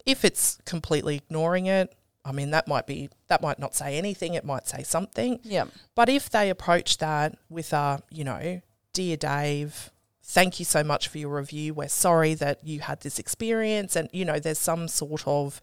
If 0.05 0.24
it's 0.25 0.57
completely 0.65 1.15
ignoring 1.17 1.65
it, 1.67 1.93
I 2.24 2.31
mean 2.31 2.51
that 2.51 2.67
might 2.67 2.88
be 2.88 3.10
that 3.27 3.41
might 3.41 3.60
not 3.60 3.75
say 3.75 3.98
anything, 3.98 4.34
it 4.34 4.43
might 4.45 4.67
say 4.67 4.81
something. 4.84 5.39
Yeah. 5.43 5.65
But 5.93 6.10
if 6.10 6.29
they 6.29 6.50
approach 6.50 6.98
that 6.98 7.38
with 7.50 7.72
a, 7.74 8.01
you 8.10 8.24
know, 8.24 8.62
dear 8.93 9.17
Dave, 9.17 9.91
thank 10.24 10.57
you 10.60 10.65
so 10.65 10.84
much 10.84 11.07
for 11.07 11.19
your 11.19 11.36
review. 11.36 11.74
We're 11.75 11.88
sorry 11.88 12.34
that 12.36 12.63
you 12.65 12.79
had 12.79 13.01
this 13.01 13.19
experience 13.19 13.95
and 13.95 14.10
you 14.12 14.25
know 14.25 14.39
there's 14.39 14.57
some 14.60 14.88
sort 14.88 15.24
of 15.27 15.62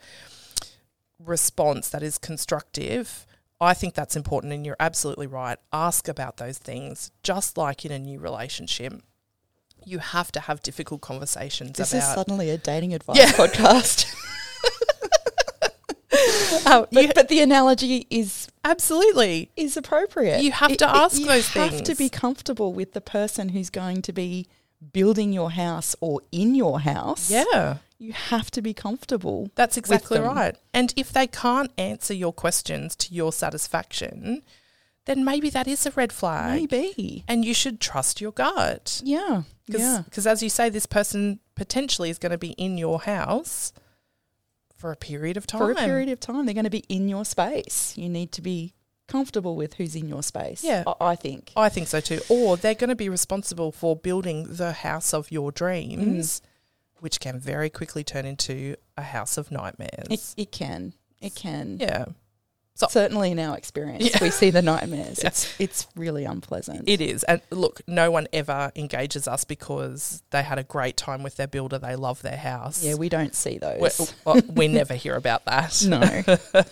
response 1.19 1.89
that 1.91 2.03
is 2.03 2.19
constructive. 2.19 3.27
I 3.63 3.75
think 3.75 3.95
that's 3.95 4.17
important 4.17 4.53
and 4.53 4.67
you're 4.67 4.77
absolutely 4.81 5.27
right. 5.27 5.59
Ask 5.73 6.09
about 6.09 6.37
those 6.39 6.59
things 6.59 7.11
just 7.23 7.57
like 7.57 7.85
in 7.85 7.93
a 7.93 7.99
new 7.99 8.19
relationship. 8.19 8.95
You 9.85 9.99
have 9.99 10.31
to 10.33 10.41
have 10.41 10.63
difficult 10.63 11.01
conversations 11.01 11.77
This 11.79 11.93
is 11.95 12.05
suddenly 12.05 12.51
a 12.51 12.59
dating 12.59 12.95
advice 12.95 13.17
Yeah. 13.17 13.31
podcast. 13.33 14.13
Oh, 16.67 16.87
but, 16.93 17.03
you- 17.03 17.13
but 17.15 17.29
the 17.29 17.41
analogy 17.41 18.07
is 18.11 18.49
absolutely. 18.65 19.51
is 19.57 19.77
appropriate. 19.77 20.43
You 20.43 20.53
have 20.53 20.77
to 20.77 20.89
ask 20.89 21.19
you 21.19 21.27
those 21.27 21.49
things. 21.49 21.71
You 21.73 21.77
have 21.79 21.85
to 21.87 21.95
be 21.97 22.09
comfortable 22.09 22.73
with 22.73 22.93
the 22.93 23.01
person 23.01 23.51
who's 23.51 23.71
going 23.71 24.03
to 24.03 24.13
be 24.13 24.47
building 24.93 25.33
your 25.33 25.51
house 25.53 25.97
or 26.01 26.21
in 26.31 26.55
your 26.55 26.81
house. 26.81 27.31
Yeah. 27.31 27.79
You 28.03 28.13
have 28.13 28.51
to 28.51 28.63
be 28.63 28.75
comfortable. 28.75 29.51
That's 29.55 29.77
exactly 29.77 30.19
right. 30.19 30.57
And 30.75 30.93
if 30.97 31.13
they 31.13 31.29
can't 31.29 31.71
answer 31.79 32.13
your 32.13 32.33
questions 32.33 32.97
to 32.97 33.15
your 33.15 33.33
satisfaction, 33.33 34.43
then 35.05 35.25
maybe 35.25 35.51
that 35.51 35.69
is 35.69 35.87
a 35.87 35.93
red 35.93 36.13
flag. 36.13 36.73
Maybe. 36.73 37.25
And 37.29 37.45
you 37.45 37.55
should 37.55 37.81
trust 37.81 38.21
your 38.21 38.33
gut. 38.33 39.01
Yeah. 39.05 39.43
Because, 39.67 39.81
yeah. 39.81 40.03
Because 40.05 40.27
as 40.27 40.43
you 40.43 40.49
say, 40.49 40.69
this 40.69 40.87
person 40.87 41.39
potentially 41.55 42.11
is 42.11 42.19
going 42.19 42.33
to 42.33 42.39
be 42.39 42.53
in 42.53 42.77
your 42.77 43.03
house 43.03 43.73
for 44.77 44.91
a 44.91 44.97
period 44.97 45.37
of 45.37 45.47
time. 45.47 45.61
For 45.61 45.71
a 45.71 45.77
period 45.77 46.09
of 46.09 46.19
time, 46.19 46.45
they're 46.45 46.55
going 46.55 46.65
to 46.65 46.71
be 46.71 46.85
in 46.89 47.09
your 47.09 47.25
space. 47.25 47.95
You 47.97 48.09
need 48.09 48.33
to 48.33 48.43
be 48.43 48.75
comfortable 49.07 49.55
with 49.55 49.75
who's 49.75 49.95
in 49.95 50.09
your 50.09 50.25
space. 50.25 50.65
Yeah. 50.65 50.83
I, 50.87 51.13
I 51.13 51.15
think. 51.15 51.53
I 51.57 51.69
think 51.69 51.87
so 51.87 52.01
too. 52.01 52.21
Or 52.29 52.57
they're 52.57 52.75
going 52.75 52.91
to 52.91 52.97
be 52.97 53.09
responsible 53.09 53.71
for 53.71 53.95
building 53.95 54.47
the 54.49 54.73
house 54.73 55.15
of 55.15 55.31
your 55.31 55.53
dreams, 55.53 56.41
Mm. 56.41 56.47
Which 57.03 57.19
can 57.21 57.39
very 57.39 57.69
quickly 57.69 58.05
turn 58.05 58.25
into 58.25 58.77
a 58.97 59.03
house 59.03 59.37
of 59.37 59.51
nightmares. 59.51 60.07
It, 60.09 60.35
it 60.37 60.53
can. 60.53 60.93
It 61.21 61.35
can. 61.35 61.79
yeah. 61.81 62.05
Certainly 62.75 63.33
in 63.33 63.39
our 63.39 63.57
experience, 63.57 64.11
Yeah. 64.11 64.19
we 64.23 64.31
see 64.31 64.51
the 64.51 64.63
nightmares. 64.63 65.19
Yeah. 65.23 65.29
It's 65.29 65.61
it's 65.61 65.87
really 65.95 66.25
unpleasant. 66.25 66.89
It 66.89 67.01
is. 67.01 67.23
And 67.25 67.41
look, 67.51 67.81
no 67.87 68.11
one 68.11 68.27
ever 68.33 68.73
engages 68.75 69.29
us 69.29 69.45
because 69.45 70.23
they 70.31 70.43
had 70.43 70.59
a 70.59 70.65
great 70.65 70.97
time 70.97 71.23
with 71.23 71.37
their 71.37 71.47
builder. 71.47 71.79
They 71.79 71.97
love 71.97 72.23
their 72.23 72.37
house. 72.37 72.83
yeah, 72.83 72.95
we 72.95 73.09
don't 73.09 73.35
see 73.35 73.59
those. 73.59 74.15
we 74.49 74.69
never 74.69 74.95
hear 74.95 75.15
about 75.17 75.45
that. 75.45 75.85
no. 76.55 76.65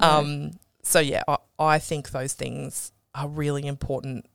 Um, 0.00 0.52
so, 0.82 1.00
yeah, 1.00 1.22
I, 1.26 1.36
I 1.58 1.78
think 1.78 2.10
those 2.10 2.32
things 2.34 2.92
are 3.14 3.28
really 3.28 3.66
important. 3.66 4.26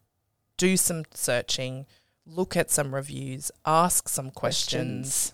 Do 0.58 0.78
some 0.78 1.04
searching, 1.14 1.86
look 2.28 2.56
at 2.56 2.70
some 2.70 2.94
reviews, 2.94 3.50
ask 3.66 4.08
some 4.08 4.30
questions, 4.30 5.34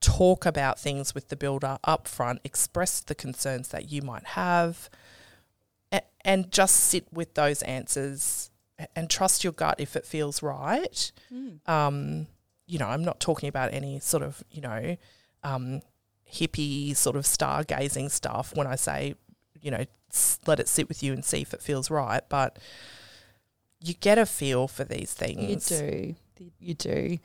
talk 0.00 0.46
about 0.46 0.78
things 0.78 1.14
with 1.14 1.28
the 1.28 1.36
builder 1.36 1.78
up 1.84 2.08
front, 2.08 2.40
express 2.44 3.00
the 3.00 3.14
concerns 3.14 3.68
that 3.68 3.90
you 3.90 4.02
might 4.02 4.24
have, 4.28 4.88
a- 5.92 6.02
and 6.24 6.50
just 6.50 6.76
sit 6.76 7.12
with 7.12 7.34
those 7.34 7.62
answers 7.62 8.50
and 8.96 9.10
trust 9.10 9.44
your 9.44 9.52
gut 9.52 9.78
if 9.78 9.94
it 9.96 10.06
feels 10.06 10.42
right. 10.42 11.12
Mm. 11.32 11.68
Um, 11.68 12.26
you 12.66 12.78
know, 12.78 12.86
I'm 12.86 13.04
not 13.04 13.20
talking 13.20 13.48
about 13.48 13.74
any 13.74 14.00
sort 14.00 14.22
of, 14.22 14.42
you 14.50 14.62
know, 14.62 14.96
um, 15.42 15.82
hippie 16.32 16.96
sort 16.96 17.16
of 17.16 17.24
stargazing 17.24 18.10
stuff 18.10 18.54
when 18.56 18.66
I 18.66 18.76
say, 18.76 19.16
you 19.60 19.70
know, 19.70 19.84
let 20.46 20.60
it 20.60 20.68
sit 20.68 20.88
with 20.88 21.02
you 21.02 21.12
and 21.12 21.24
see 21.24 21.40
if 21.42 21.52
it 21.52 21.60
feels 21.62 21.90
right. 21.90 22.22
But 22.28 22.58
you 23.80 23.94
get 23.94 24.18
a 24.18 24.26
feel 24.26 24.68
for 24.68 24.84
these 24.84 25.12
things. 25.12 25.70
You 25.70 25.78
do. 25.78 26.14
You 26.58 26.74
do. 26.74 27.18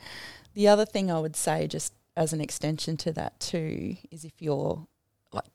The 0.56 0.68
other 0.68 0.86
thing 0.86 1.12
I 1.12 1.20
would 1.20 1.36
say, 1.36 1.68
just 1.68 1.94
as 2.18 2.34
an 2.34 2.42
extension 2.42 2.98
to 2.98 3.12
that 3.14 3.40
too, 3.40 3.98
is 4.12 4.24
if 4.24 4.34
you're 4.42 4.88
like, 5.34 5.46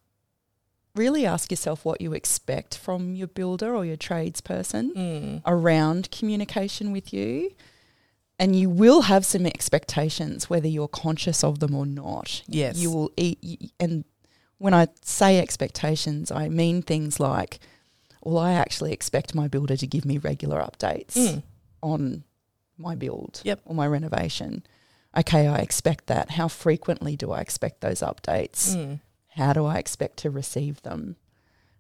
really 0.95 1.25
ask 1.26 1.50
yourself 1.50 1.85
what 1.85 2.00
you 2.00 2.12
expect 2.12 2.76
from 2.76 3.14
your 3.14 3.29
builder 3.29 3.75
or 3.75 3.85
your 3.85 3.97
tradesperson 3.97 4.93
Mm. 4.95 5.43
around 5.47 6.11
communication 6.11 6.93
with 6.93 7.12
you. 7.12 7.52
And 8.38 8.57
you 8.57 8.71
will 8.71 9.02
have 9.02 9.26
some 9.26 9.45
expectations, 9.45 10.49
whether 10.49 10.67
you're 10.69 10.88
conscious 10.88 11.45
of 11.45 11.59
them 11.59 11.75
or 11.75 11.85
not. 11.85 12.43
Yes. 12.47 12.76
You 12.79 12.90
will 12.90 13.11
eat. 13.17 13.71
And 13.79 14.05
when 14.57 14.73
I 14.73 14.88
say 15.02 15.38
expectations, 15.38 16.31
I 16.31 16.49
mean 16.49 16.81
things 16.83 17.21
like, 17.21 17.61
well, 18.23 18.38
I 18.38 18.52
actually 18.52 18.93
expect 18.93 19.35
my 19.35 19.47
builder 19.47 19.76
to 19.76 19.87
give 19.87 20.05
me 20.07 20.17
regular 20.19 20.61
updates 20.61 21.17
Mm. 21.17 21.43
on 21.83 22.25
my 22.79 22.95
build 22.95 23.43
Yep. 23.45 23.61
or 23.67 23.75
my 23.75 23.87
renovation. 23.87 24.62
Okay, 25.17 25.47
I 25.47 25.59
expect 25.59 26.07
that. 26.07 26.33
How 26.33 26.49
frequently 26.49 27.17
do 27.17 27.33
I 27.33 27.40
expect 27.40 27.81
those 27.81 28.00
updates? 28.00 28.76
Mm. 28.76 29.00
How 29.31 29.52
do 29.52 29.64
I 29.67 29.76
expect 29.76 30.19
to 30.19 30.31
receive 30.31 30.83
them? 30.83 31.17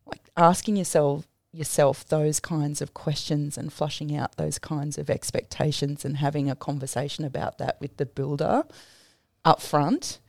Like 0.06 0.30
asking 0.36 0.76
yourself 0.76 1.26
yourself 1.52 2.06
those 2.06 2.38
kinds 2.38 2.80
of 2.80 2.94
questions 2.94 3.58
and 3.58 3.72
flushing 3.72 4.14
out 4.16 4.36
those 4.36 4.58
kinds 4.58 4.96
of 4.96 5.10
expectations 5.10 6.04
and 6.04 6.18
having 6.18 6.48
a 6.48 6.54
conversation 6.54 7.24
about 7.24 7.58
that 7.58 7.76
with 7.80 7.96
the 7.96 8.06
builder 8.06 8.62
up 9.44 9.60
front 9.60 10.20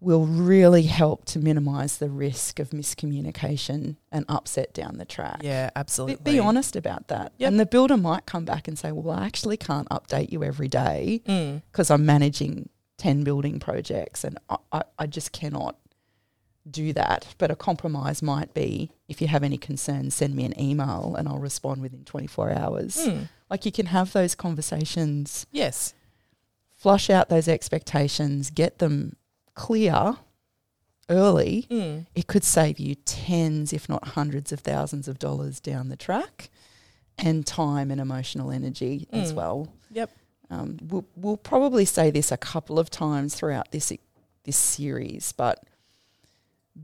will 0.00 0.24
really 0.26 0.84
help 0.84 1.26
to 1.26 1.38
minimize 1.38 1.98
the 1.98 2.08
risk 2.08 2.58
of 2.58 2.70
miscommunication 2.70 3.96
and 4.10 4.24
upset 4.28 4.72
down 4.72 4.96
the 4.96 5.04
track. 5.04 5.40
Yeah, 5.42 5.70
absolutely. 5.76 6.32
be 6.32 6.38
honest 6.38 6.74
about 6.74 7.08
that. 7.08 7.32
Yep. 7.38 7.48
And 7.48 7.60
the 7.60 7.66
builder 7.66 7.96
might 7.98 8.24
come 8.24 8.44
back 8.46 8.66
and 8.66 8.78
say, 8.78 8.92
well, 8.92 9.14
I 9.18 9.26
actually 9.26 9.58
can't 9.58 9.88
update 9.90 10.32
you 10.32 10.42
every 10.42 10.68
day 10.68 11.20
Mm. 11.26 11.62
because 11.70 11.90
I'm 11.90 12.06
managing 12.06 12.70
10 12.98 13.24
building 13.24 13.60
projects 13.60 14.24
and 14.24 14.38
I, 14.48 14.56
I, 14.72 14.82
I 15.00 15.06
just 15.06 15.32
cannot 15.32 15.76
do 16.70 16.92
that. 16.94 17.34
But 17.38 17.50
a 17.50 17.56
compromise 17.56 18.22
might 18.22 18.54
be 18.54 18.90
if 19.08 19.20
you 19.20 19.28
have 19.28 19.42
any 19.42 19.58
concerns, 19.58 20.14
send 20.14 20.34
me 20.34 20.44
an 20.44 20.58
email 20.58 21.14
and 21.18 21.28
I'll 21.28 21.38
respond 21.38 21.82
within 21.82 22.04
24 22.04 22.52
hours. 22.52 22.96
Mm. 23.06 23.28
Like 23.50 23.66
you 23.66 23.72
can 23.72 23.86
have 23.86 24.12
those 24.12 24.34
conversations, 24.34 25.46
Yes. 25.50 25.92
flush 26.76 27.10
out 27.10 27.28
those 27.28 27.48
expectations, 27.48 28.48
get 28.50 28.78
them 28.78 29.16
clear 29.64 30.16
early. 31.08 31.66
Mm. 31.70 32.06
It 32.14 32.26
could 32.26 32.44
save 32.44 32.78
you 32.78 32.94
tens, 32.94 33.72
if 33.72 33.88
not 33.88 34.08
hundreds 34.08 34.52
of 34.52 34.60
thousands 34.60 35.08
of 35.08 35.18
dollars 35.18 35.60
down 35.60 35.88
the 35.88 35.96
track 35.96 36.50
and 37.18 37.44
time 37.46 37.90
and 37.90 38.00
emotional 38.00 38.50
energy 38.50 39.06
as 39.12 39.32
Mm. 39.32 39.36
well. 39.36 39.68
Yep. 39.90 40.10
Um, 40.50 40.78
we'll, 40.82 41.04
we'll 41.16 41.36
probably 41.36 41.84
say 41.84 42.10
this 42.10 42.32
a 42.32 42.36
couple 42.36 42.78
of 42.78 42.90
times 42.90 43.34
throughout 43.34 43.70
this 43.72 43.92
this 44.44 44.56
series, 44.56 45.32
but 45.32 45.62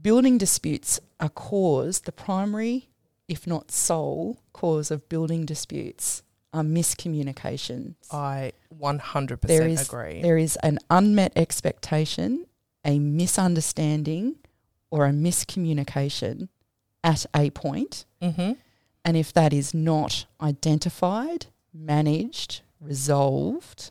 building 0.02 0.38
disputes 0.38 1.00
are 1.20 1.28
caused 1.30 2.04
the 2.04 2.12
primary, 2.12 2.88
if 3.28 3.46
not 3.46 3.70
sole, 3.72 4.38
cause 4.52 4.90
of 4.90 5.08
building 5.08 5.46
disputes 5.46 6.22
are 6.52 6.62
miscommunications. 6.62 7.94
I 8.12 8.52
100% 8.78 9.40
There 9.42 9.66
is 9.66 9.88
agree. 9.88 10.20
there 10.22 10.38
is 10.38 10.56
an 10.62 10.78
unmet 10.90 11.32
expectation, 11.36 12.45
a 12.86 12.98
misunderstanding, 12.98 14.36
or 14.90 15.04
a 15.06 15.10
miscommunication 15.10 16.48
at 17.02 17.26
a 17.34 17.50
point, 17.50 18.06
mm-hmm. 18.22 18.52
and 19.04 19.16
if 19.16 19.32
that 19.32 19.52
is 19.52 19.74
not 19.74 20.26
identified, 20.40 21.46
managed, 21.74 22.62
resolved, 22.80 23.90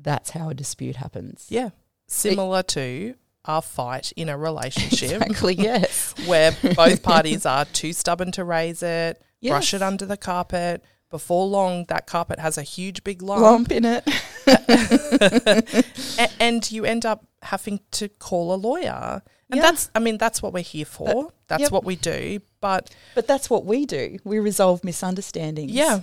that's 0.00 0.30
how 0.30 0.50
a 0.50 0.54
dispute 0.54 0.96
happens. 0.96 1.46
Yeah. 1.48 1.70
Similar 2.06 2.62
to 2.64 3.14
our 3.44 3.62
fight 3.62 4.12
in 4.16 4.28
a 4.28 4.38
relationship 4.38 5.22
Exactly, 5.22 5.54
yes. 5.58 6.14
where 6.26 6.52
both 6.74 7.02
parties 7.02 7.46
are 7.46 7.64
too 7.64 7.92
stubborn 7.92 8.30
to 8.32 8.44
raise 8.44 8.82
it, 8.82 9.20
brush 9.42 9.74
it 9.74 9.82
under 9.82 10.06
the 10.06 10.16
carpet. 10.16 10.84
Before 11.10 11.46
long, 11.46 11.86
that 11.88 12.06
carpet 12.06 12.38
has 12.38 12.58
a 12.58 12.62
huge 12.62 13.02
big 13.02 13.22
lump, 13.22 13.40
Lump 13.40 13.72
in 13.72 13.86
it. 13.86 14.06
a- 16.18 16.30
and 16.40 16.70
you 16.70 16.84
end 16.84 17.04
up 17.06 17.26
having 17.42 17.80
to 17.92 18.08
call 18.08 18.52
a 18.54 18.56
lawyer. 18.56 19.22
And 19.50 19.56
Yeah. 19.58 19.62
that's, 19.62 19.90
I 19.94 19.98
mean, 19.98 20.18
that's 20.18 20.42
what 20.42 20.52
we're 20.52 20.62
here 20.62 20.84
for. 20.84 21.32
that's 21.46 21.62
yep. 21.62 21.72
what 21.72 21.84
we 21.84 21.96
do. 21.96 22.40
But 22.60 22.94
But 23.14 23.26
that's 23.26 23.48
what 23.48 23.64
we 23.64 23.86
do. 23.86 24.18
We 24.24 24.38
resolve 24.38 24.84
misunderstandings. 24.84 25.72
yeah, 25.72 26.00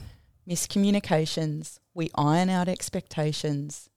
Miscommunications. 0.47 1.79
We 1.93 2.09
iron 2.15 2.49
out 2.49 2.67
expectations. 2.67 3.89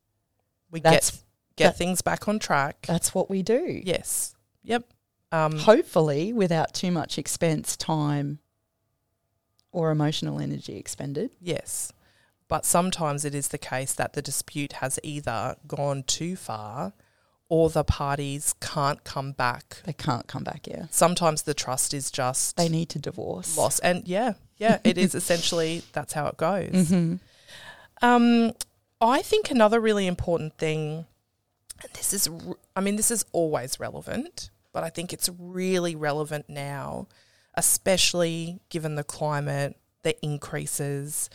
we 0.70 0.80
That's 0.80 1.10
get 1.10 1.20
get 1.56 1.64
that- 1.70 1.76
things 1.78 2.02
back 2.02 2.28
on 2.28 2.38
track. 2.38 2.84
that's 2.86 3.14
what 3.14 3.28
we 3.30 3.42
do. 3.42 3.80
yes. 3.84 4.34
Yep. 4.64 4.84
Um, 5.32 5.58
Hopefully 5.58 6.32
without 6.32 6.72
too 6.74 6.90
much 6.90 7.18
expense, 7.18 7.76
time 7.76 8.38
or 9.72 9.90
emotional 9.90 10.38
energy 10.40 10.76
expended. 10.76 11.30
Yes. 11.40 11.92
But 12.48 12.64
sometimes 12.64 13.24
it 13.24 13.34
is 13.34 13.48
the 13.48 13.58
case 13.58 13.92
that 13.94 14.14
the 14.14 14.22
dispute 14.22 14.74
has 14.74 14.98
either 15.02 15.56
gone 15.66 16.02
too 16.04 16.34
far 16.34 16.94
or 17.50 17.70
the 17.70 17.84
parties 17.84 18.54
can't 18.60 19.04
come 19.04 19.32
back. 19.32 19.82
They 19.84 19.92
can't 19.92 20.26
come 20.26 20.44
back, 20.44 20.66
yeah. 20.66 20.86
Sometimes 20.90 21.42
the 21.42 21.54
trust 21.54 21.92
is 21.94 22.10
just 22.10 22.56
They 22.56 22.68
need 22.68 22.88
to 22.90 22.98
divorce. 22.98 23.56
lost. 23.56 23.80
And 23.82 24.06
yeah, 24.08 24.34
yeah, 24.56 24.78
it 24.84 24.96
is 24.98 25.14
essentially 25.14 25.82
that's 25.92 26.12
how 26.14 26.26
it 26.26 26.36
goes. 26.36 26.88
hmm 26.88 27.16
Um, 28.02 28.52
I 29.00 29.22
think 29.22 29.50
another 29.50 29.80
really 29.80 30.06
important 30.06 30.56
thing, 30.58 31.06
and 31.82 31.92
this 31.94 32.12
is, 32.12 32.28
I 32.74 32.80
mean, 32.80 32.96
this 32.96 33.10
is 33.10 33.24
always 33.32 33.78
relevant, 33.78 34.50
but 34.72 34.84
I 34.84 34.88
think 34.90 35.12
it's 35.12 35.28
really 35.38 35.94
relevant 35.94 36.48
now, 36.48 37.08
especially 37.54 38.60
given 38.70 38.94
the 38.94 39.04
climate, 39.04 39.76
the 40.02 40.18
increases. 40.24 41.28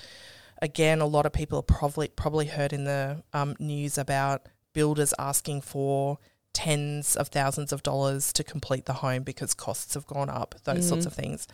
Again, 0.63 1.01
a 1.01 1.05
lot 1.05 1.25
of 1.25 1.33
people 1.33 1.57
have 1.57 1.67
probably 1.67 2.07
probably 2.07 2.45
heard 2.45 2.71
in 2.71 2.85
the 2.85 3.21
um, 3.33 3.55
news 3.59 3.97
about 3.97 4.47
builders 4.71 5.13
asking 5.19 5.59
for 5.61 6.19
tens 6.53 7.17
of 7.17 7.27
thousands 7.27 7.73
of 7.73 7.83
dollars 7.83 8.31
to 8.31 8.45
complete 8.45 8.85
the 8.85 8.93
home 8.93 9.23
because 9.23 9.53
costs 9.53 9.93
have 9.93 10.07
gone 10.07 10.29
up. 10.29 10.55
Those 10.63 10.87
sorts 10.87 11.03
Mhm. 11.03 11.07
of 11.07 11.13
things. 11.13 11.47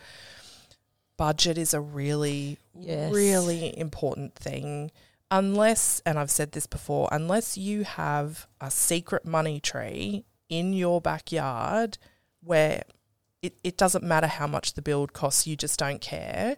Budget 1.16 1.58
is 1.58 1.74
a 1.74 1.80
really 1.80 2.58
Yes. 2.74 3.12
really 3.12 3.76
important 3.76 4.36
thing. 4.36 4.92
Unless, 5.28 6.02
and 6.06 6.16
I've 6.16 6.30
said 6.30 6.52
this 6.52 6.66
before, 6.66 7.08
unless 7.10 7.58
you 7.58 7.82
have 7.82 8.46
a 8.60 8.70
secret 8.70 9.24
money 9.24 9.58
tree 9.58 10.24
in 10.48 10.72
your 10.72 11.00
backyard 11.00 11.98
where 12.42 12.84
it, 13.42 13.58
it 13.64 13.76
doesn't 13.76 14.04
matter 14.04 14.26
how 14.28 14.46
much 14.46 14.74
the 14.74 14.82
build 14.82 15.12
costs, 15.14 15.46
you 15.48 15.56
just 15.56 15.78
don't 15.80 16.00
care, 16.00 16.56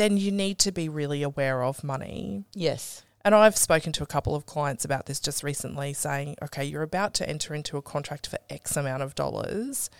then 0.00 0.16
you 0.16 0.32
need 0.32 0.58
to 0.58 0.72
be 0.72 0.88
really 0.88 1.22
aware 1.22 1.62
of 1.62 1.84
money. 1.84 2.44
Yes. 2.54 3.02
And 3.22 3.34
I've 3.34 3.56
spoken 3.56 3.92
to 3.92 4.02
a 4.02 4.06
couple 4.06 4.34
of 4.34 4.46
clients 4.46 4.82
about 4.82 5.04
this 5.04 5.20
just 5.20 5.42
recently, 5.42 5.92
saying, 5.92 6.36
okay, 6.42 6.64
you're 6.64 6.82
about 6.82 7.12
to 7.14 7.28
enter 7.28 7.54
into 7.54 7.76
a 7.76 7.82
contract 7.82 8.26
for 8.26 8.38
X 8.48 8.78
amount 8.78 9.02
of 9.02 9.14
dollars, 9.14 9.90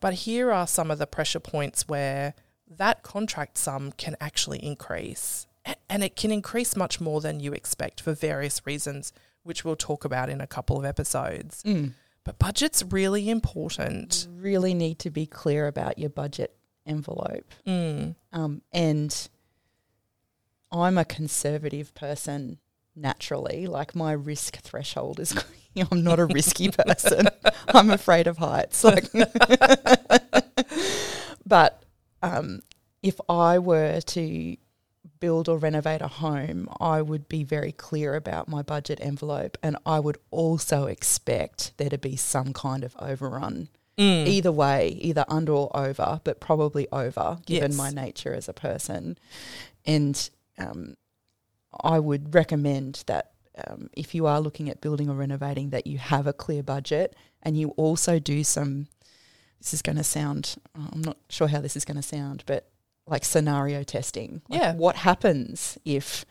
but 0.00 0.14
here 0.14 0.50
are 0.50 0.66
some 0.66 0.90
of 0.90 0.98
the 0.98 1.06
pressure 1.06 1.40
points 1.40 1.86
where 1.86 2.32
that 2.78 3.02
contract 3.02 3.58
sum 3.58 3.92
can 3.92 4.16
actually 4.18 4.64
increase. 4.64 5.46
And 5.90 6.02
it 6.02 6.16
can 6.16 6.30
increase 6.30 6.74
much 6.74 6.98
more 6.98 7.20
than 7.20 7.38
you 7.38 7.52
expect 7.52 8.00
for 8.00 8.14
various 8.14 8.62
reasons, 8.64 9.12
which 9.42 9.62
we'll 9.62 9.76
talk 9.76 10.06
about 10.06 10.30
in 10.30 10.40
a 10.40 10.46
couple 10.46 10.78
of 10.78 10.86
episodes. 10.86 11.62
Mm. 11.64 11.92
But 12.24 12.38
budget's 12.38 12.82
really 12.82 13.28
important. 13.28 14.26
Really 14.34 14.72
need 14.72 14.98
to 15.00 15.10
be 15.10 15.26
clear 15.26 15.66
about 15.66 15.98
your 15.98 16.08
budget 16.08 16.56
envelope. 16.86 17.52
Mm. 17.66 18.14
Um, 18.32 18.62
and 18.72 19.28
I'm 20.72 20.98
a 20.98 21.04
conservative 21.04 21.94
person 21.94 22.58
naturally. 22.96 23.66
Like 23.66 23.94
my 23.94 24.12
risk 24.12 24.56
threshold 24.58 25.20
is, 25.20 25.34
I'm 25.90 26.02
not 26.02 26.20
a 26.20 26.26
risky 26.26 26.70
person. 26.86 27.28
I'm 27.68 27.90
afraid 27.90 28.26
of 28.26 28.38
heights. 28.38 28.82
Like, 28.84 29.10
but 31.46 31.82
um, 32.22 32.60
if 33.02 33.20
I 33.28 33.58
were 33.58 34.00
to 34.00 34.56
build 35.20 35.48
or 35.48 35.58
renovate 35.58 36.00
a 36.00 36.08
home, 36.08 36.68
I 36.80 37.02
would 37.02 37.28
be 37.28 37.44
very 37.44 37.72
clear 37.72 38.14
about 38.14 38.48
my 38.48 38.62
budget 38.62 38.98
envelope, 39.02 39.58
and 39.62 39.76
I 39.84 40.00
would 40.00 40.18
also 40.30 40.86
expect 40.86 41.72
there 41.76 41.90
to 41.90 41.98
be 41.98 42.16
some 42.16 42.52
kind 42.52 42.84
of 42.84 42.96
overrun. 42.98 43.68
Mm. 43.98 44.26
Either 44.26 44.52
way, 44.52 44.88
either 45.00 45.26
under 45.28 45.52
or 45.52 45.76
over, 45.76 46.20
but 46.24 46.40
probably 46.40 46.88
over, 46.90 47.38
given 47.44 47.72
Yes. 47.72 47.78
my 47.78 47.90
nature 47.90 48.32
as 48.32 48.48
a 48.48 48.54
person. 48.54 49.18
And 49.84 50.30
um, 50.60 50.94
I 51.82 51.98
would 51.98 52.34
recommend 52.34 53.04
that 53.06 53.32
um, 53.66 53.90
if 53.92 54.14
you 54.14 54.26
are 54.26 54.40
looking 54.40 54.68
at 54.70 54.80
building 54.80 55.08
or 55.10 55.14
renovating, 55.14 55.70
that 55.70 55.86
you 55.86 55.98
have 55.98 56.26
a 56.26 56.32
clear 56.32 56.62
budget 56.62 57.14
and 57.42 57.56
you 57.56 57.70
also 57.70 58.18
do 58.18 58.44
some. 58.44 58.88
This 59.60 59.74
is 59.74 59.82
going 59.82 59.96
to 59.98 60.04
sound. 60.04 60.56
I'm 60.74 61.02
not 61.02 61.18
sure 61.28 61.48
how 61.48 61.60
this 61.60 61.76
is 61.76 61.84
going 61.84 61.96
to 61.96 62.02
sound, 62.02 62.44
but 62.46 62.70
like 63.06 63.24
scenario 63.24 63.82
testing. 63.82 64.40
Like 64.48 64.60
Yeah. 64.60 64.74
What 64.74 64.96
happens 64.96 65.76
if 65.84 66.24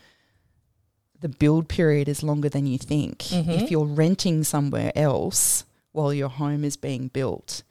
the 1.20 1.30
build 1.30 1.68
period 1.68 2.08
is 2.08 2.24
longer 2.24 2.50
than 2.50 2.66
you 2.66 2.78
think? 2.78 3.20
Mhm. 3.20 3.62
If 3.62 3.70
you're 3.72 3.86
renting 3.86 4.44
somewhere 4.44 4.92
else 4.96 5.66
while 5.92 6.14
your 6.14 6.30
home 6.30 6.64
is 6.64 6.78
being 6.78 7.10
built, 7.10 7.64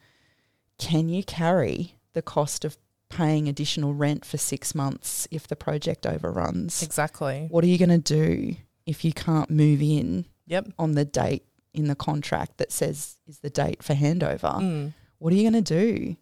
can 0.77 1.09
you 1.09 1.23
carry 1.23 1.95
the 2.13 2.21
cost 2.21 2.63
of 2.63 2.77
paying 3.09 3.47
additional 3.49 3.93
rent 3.93 4.23
for 4.25 4.37
six 4.37 4.73
months 4.75 5.27
if 5.31 5.47
the 5.47 5.55
project 5.55 6.05
overruns? 6.05 6.81
Exactly. 6.83 7.47
What 7.49 7.63
are 7.63 7.67
you 7.67 7.77
going 7.77 7.89
to 7.89 7.97
do 7.97 8.55
if 8.85 9.03
you 9.03 9.13
can't 9.13 9.49
move 9.49 9.81
in 9.81 10.25
Yep. 10.47 10.69
on 10.79 10.93
the 10.93 11.05
date 11.05 11.43
in 11.73 11.87
the 11.87 11.95
contract 11.95 12.57
that 12.57 12.71
says 12.71 13.17
is 13.27 13.39
the 13.39 13.49
date 13.49 13.83
for 13.83 13.93
handover? 13.93 14.59
Mm. 14.59 14.93
What 15.19 15.33
are 15.33 15.35
you 15.35 15.49
going 15.49 15.63
to 15.63 15.73
do? 15.87 16.15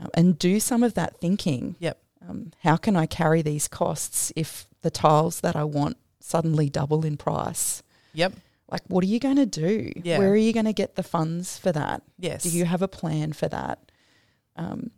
Um, 0.00 0.08
and 0.14 0.38
do 0.38 0.60
some 0.60 0.82
of 0.82 0.94
that 0.94 1.18
thinking. 1.18 1.76
Yep. 1.80 2.00
Um, 2.28 2.52
how 2.62 2.76
can 2.76 2.96
I 2.96 3.06
carry 3.06 3.42
these 3.42 3.66
costs 3.66 4.32
if 4.36 4.68
the 4.82 4.90
tiles 4.90 5.40
that 5.40 5.56
I 5.56 5.64
want 5.64 5.96
suddenly 6.20 6.68
double 6.68 7.04
in 7.04 7.16
price? 7.16 7.82
Yep. 8.12 8.34
Like, 8.70 8.82
what 8.86 9.02
are 9.02 9.08
you 9.08 9.18
going 9.18 9.36
to 9.36 9.46
do? 9.46 9.90
Yeah. 10.04 10.18
Where 10.18 10.30
are 10.30 10.36
you 10.36 10.52
going 10.52 10.66
to 10.66 10.72
get 10.72 10.94
the 10.94 11.02
funds 11.02 11.58
for 11.58 11.72
that? 11.72 12.02
Yes. 12.18 12.44
Do 12.44 12.50
you 12.50 12.66
have 12.66 12.82
a 12.82 12.88
plan 12.88 13.32
for 13.32 13.48
that? 13.48 13.90
Um, 14.54 14.90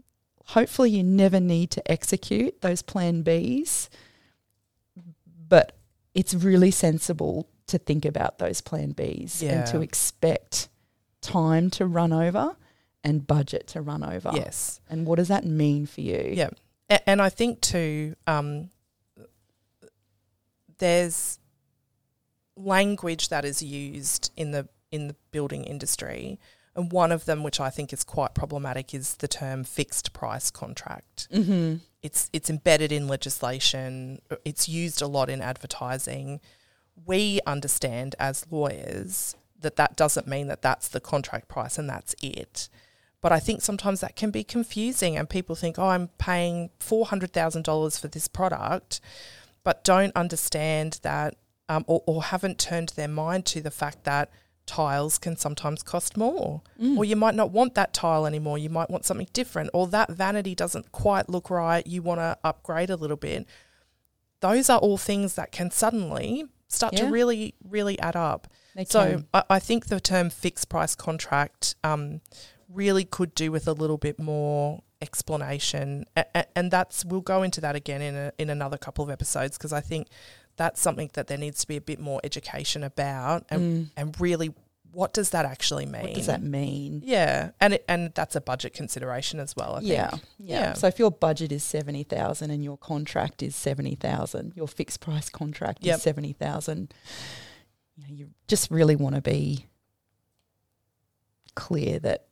hopefully, 0.47 0.91
you 0.91 1.03
never 1.03 1.41
need 1.41 1.71
to 1.73 1.91
execute 1.91 2.61
those 2.61 2.83
plan 2.83 3.23
Bs, 3.25 3.89
but 5.49 5.77
it's 6.15 6.35
really 6.35 6.71
sensible 6.71 7.49
to 7.69 7.79
think 7.79 8.05
about 8.05 8.39
those 8.39 8.61
plan 8.61 8.93
Bs 8.95 9.43
and 9.43 9.67
to 9.69 9.81
expect 9.81 10.69
time 11.21 11.71
to 11.71 11.87
run 11.87 12.13
over 12.13 12.57
and 13.05 13.27
budget 13.27 13.67
to 13.69 13.81
run 13.81 14.03
over. 14.05 14.31
yes. 14.35 14.81
And 14.91 15.07
what 15.07 15.17
does 15.17 15.29
that 15.29 15.45
mean 15.45 15.87
for 15.87 16.01
you? 16.03 16.31
Yeah. 16.35 16.51
A- 16.91 17.09
And 17.09 17.21
I 17.23 17.29
think 17.31 17.61
too, 17.61 18.15
um, 18.27 18.71
there's 20.79 21.39
language 22.57 23.29
that 23.29 23.45
is 23.45 23.63
used 23.63 24.31
in 24.37 24.51
the 24.51 24.69
in 24.91 25.09
the 25.09 25.17
building 25.31 25.65
industry, 25.65 26.39
and 26.75 26.91
one 26.91 27.13
of 27.13 27.27
them, 27.27 27.43
which 27.43 27.61
I 27.61 27.71
think 27.71 27.93
is 27.93 28.05
quite 28.05 28.35
problematic, 28.35 28.95
is 28.95 29.17
the 29.17 29.29
term 29.29 29.65
fixed 29.65 30.13
price 30.13 30.51
contract. 30.51 31.29
Mm-hmm. 31.33 31.77
It's 32.03 32.31
it's 32.33 32.51
embedded 32.51 32.93
in 32.93 33.09
legislation. 33.09 34.21
It's 34.45 34.69
used 34.69 35.03
a 35.03 35.07
lot 35.07 35.29
in 35.29 35.43
advertising. 35.43 36.41
We 37.07 37.41
understand 37.47 38.15
as 38.19 38.47
lawyers 38.51 39.37
that 39.61 39.77
that 39.77 39.97
doesn't 39.97 40.27
mean 40.27 40.49
that 40.49 40.63
that's 40.63 40.89
the 40.89 41.01
contract 41.01 41.49
price 41.49 41.79
and 41.79 41.89
that's 41.89 42.15
it. 42.23 42.69
But 43.21 43.33
I 43.33 43.39
think 43.39 43.63
sometimes 43.63 44.01
that 44.01 44.17
can 44.17 44.31
be 44.31 44.43
confusing, 44.43 45.17
and 45.17 45.31
people 45.31 45.55
think, 45.55 45.79
"Oh, 45.79 45.89
I'm 45.89 46.09
paying 46.19 46.71
four 46.81 47.07
hundred 47.07 47.33
thousand 47.33 47.65
dollars 47.65 47.97
for 47.97 48.09
this 48.09 48.27
product," 48.29 49.01
but 49.63 49.85
don't 49.85 50.15
understand 50.17 50.99
that, 51.03 51.37
um, 51.69 51.85
or, 51.87 52.03
or 52.07 52.25
haven't 52.25 52.59
turned 52.59 52.91
their 52.91 53.09
mind 53.09 53.47
to 53.47 53.61
the 53.61 53.71
fact 53.71 54.05
that 54.05 54.29
tiles 54.67 55.19
can 55.19 55.37
sometimes 55.37 55.83
cost 55.83 56.17
more, 56.17 56.63
or 56.97 57.05
you 57.05 57.17
might 57.17 57.35
not 57.35 57.51
want 57.51 57.75
that 57.75 57.93
tile 57.93 58.27
anymore. 58.27 58.59
You 58.59 58.71
might 58.71 58.91
want 58.91 59.05
something 59.05 59.29
different, 59.33 59.71
or 59.75 59.87
that 59.89 60.11
vanity 60.11 60.55
doesn't 60.55 60.93
quite 60.93 61.29
look 61.29 61.51
right. 61.51 61.87
You 61.87 62.03
want 62.03 62.21
to 62.21 62.39
upgrade 62.45 62.91
a 62.91 62.97
little 62.97 63.17
bit. 63.17 63.47
Those 64.41 64.69
are 64.71 64.79
all 64.79 64.99
things 64.99 65.35
that 65.35 65.53
can 65.53 65.71
suddenly 65.71 66.45
start 66.69 66.95
Yeah. 66.95 67.07
to 67.07 67.11
really, 67.13 67.55
really 67.69 67.99
add 68.01 68.17
up. 68.17 68.49
They 68.75 68.85
So. 68.85 69.25
I, 69.35 69.45
I 69.51 69.59
think 69.59 69.87
the 69.87 70.01
term 70.01 70.31
fixed 70.31 70.69
price 70.69 70.95
contract 70.95 71.75
um, 71.85 72.21
really 72.69 73.05
could 73.05 73.35
do 73.35 73.53
with 73.53 73.69
a 73.69 73.73
little 73.73 73.99
bit 73.99 74.19
more 74.19 74.83
explanation, 75.03 76.05
a- 76.17 76.25
a- 76.35 76.59
and 76.59 76.71
that's 76.71 77.05
we'll 77.05 77.21
go 77.21 77.43
into 77.43 77.61
that 77.61 77.77
again 77.77 78.01
in 78.01 78.15
a, 78.15 78.33
in 78.39 78.49
another 78.51 78.79
couple 78.79 79.05
of 79.05 79.11
episodes 79.11 79.59
because 79.59 79.73
I 79.73 79.81
think 79.81 80.09
that's 80.57 80.81
something 80.81 81.11
that 81.15 81.27
there 81.27 81.39
needs 81.39 81.61
to 81.63 81.69
be 81.69 81.77
a 81.77 81.81
bit 81.81 81.99
more 81.99 82.21
education 82.25 82.83
about, 82.83 83.45
and 83.51 83.91
and 83.97 84.19
really 84.21 84.55
what 84.93 85.15
does 85.15 85.31
that 85.31 85.47
actually 85.47 85.87
mean? 85.87 86.03
Mm. 86.03 86.03
What 86.03 86.15
does 86.15 86.27
that 86.27 86.43
mean? 86.43 87.03
Yeah, 87.05 87.51
and 87.61 87.75
it, 87.75 87.85
and 87.89 88.13
that's 88.15 88.37
a 88.37 88.41
budget 88.41 88.75
consideration 88.75 89.41
as 89.41 89.57
well. 89.57 89.77
I 89.77 89.81
Yeah, 89.81 90.11
yeah, 90.39 90.61
Yeah. 90.61 90.73
So 90.75 90.87
if 90.87 90.99
your 90.99 91.11
budget 91.11 91.51
is 91.51 91.65
seventy 91.65 92.03
thousand 92.03 92.51
and 92.51 92.63
your 92.63 92.77
contract 92.77 93.43
is 93.43 93.57
seventy 93.57 93.95
thousand, 93.95 94.53
your 94.55 94.69
fixed 94.69 95.01
price 95.01 95.29
contract 95.31 95.79
Yep. 95.83 95.97
is 95.97 96.03
seventy 96.03 96.33
thousand. 96.35 96.93
You, 97.97 98.03
know, 98.03 98.15
you 98.15 98.31
just 98.49 98.71
really 98.71 98.97
want 98.97 99.15
to 99.17 99.23
be 99.23 99.67
clear 101.55 101.99
that 102.01 102.27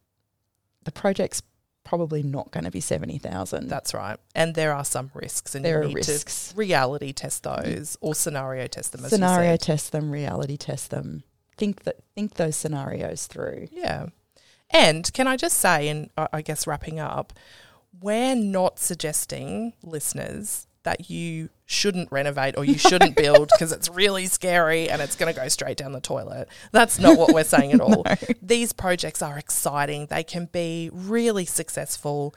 the 0.85 0.93
project's 0.93 1.43
probably 1.85 2.23
not 2.23 2.51
going 2.51 2.65
to 2.65 2.71
be 2.71 2.81
seventy 2.81 3.19
thousand. 3.19 3.69
That's 3.69 3.95
right. 3.95 4.19
And 4.35 4.55
there 4.55 4.73
are 4.75 4.85
some 4.85 5.11
risks, 5.15 5.55
and 5.55 5.65
There 5.65 5.79
you 5.79 5.85
are 5.85 5.89
need 5.89 5.97
risks. 5.97 6.51
to 6.51 6.57
reality 6.57 7.13
test 7.13 7.43
those 7.43 7.97
or 8.01 8.15
scenario 8.15 8.67
test 8.67 8.93
them. 8.93 9.05
As 9.05 9.11
Scenario 9.11 9.57
test 9.57 9.93
them, 9.93 10.11
reality 10.11 10.57
test 10.57 10.91
them. 10.91 11.25
Think 11.57 11.83
that 11.85 11.97
think 12.15 12.35
those 12.35 12.57
scenarios 12.57 13.27
through. 13.27 13.69
Yeah. 13.71 14.07
And 14.71 15.13
can 15.13 15.27
I 15.27 15.37
just 15.37 15.59
say, 15.59 15.89
and 15.89 16.11
I 16.17 16.43
guess 16.43 16.67
wrapping 16.67 17.01
up, 17.01 17.33
we're 18.01 18.37
not 18.37 18.79
suggesting 18.79 19.73
listeners 19.83 20.69
that 20.83 21.11
you 21.11 21.51
shouldn't 21.67 22.11
renovate 22.11 22.57
or 22.57 22.65
you 22.65 22.79
shouldn't 22.79 23.15
build 23.15 23.51
because 23.55 23.73
it's 23.73 23.89
really 23.91 24.27
scary 24.27 24.89
and 24.89 25.03
it's 25.03 25.17
going 25.17 25.33
to 25.33 25.39
go 25.39 25.47
straight 25.49 25.77
down 25.77 25.93
the 25.93 26.01
toilet. 26.01 26.49
That's 26.73 26.99
not 26.99 27.19
what 27.19 27.35
we're 27.35 27.45
saying 27.45 27.73
at 27.73 27.81
all. 27.81 28.05
These 28.43 28.73
projects 28.73 29.23
are 29.23 29.39
exciting, 29.39 30.07
they 30.07 30.25
can 30.25 30.47
be 30.47 30.91
really 30.93 31.45
successful. 31.45 32.35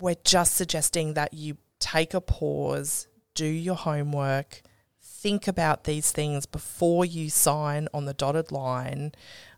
We're 0.00 0.16
just 0.24 0.54
suggesting 0.54 1.14
that 1.14 1.34
you 1.34 1.56
take 1.80 2.14
a 2.14 2.20
pause, 2.20 3.08
do 3.34 3.46
your 3.46 3.74
homework, 3.74 4.62
think 5.00 5.48
about 5.48 5.84
these 5.84 6.12
things 6.12 6.46
before 6.46 7.04
you 7.04 7.28
sign 7.28 7.88
on 7.92 8.04
the 8.04 8.14
dotted 8.14 8.52
line, 8.52 9.12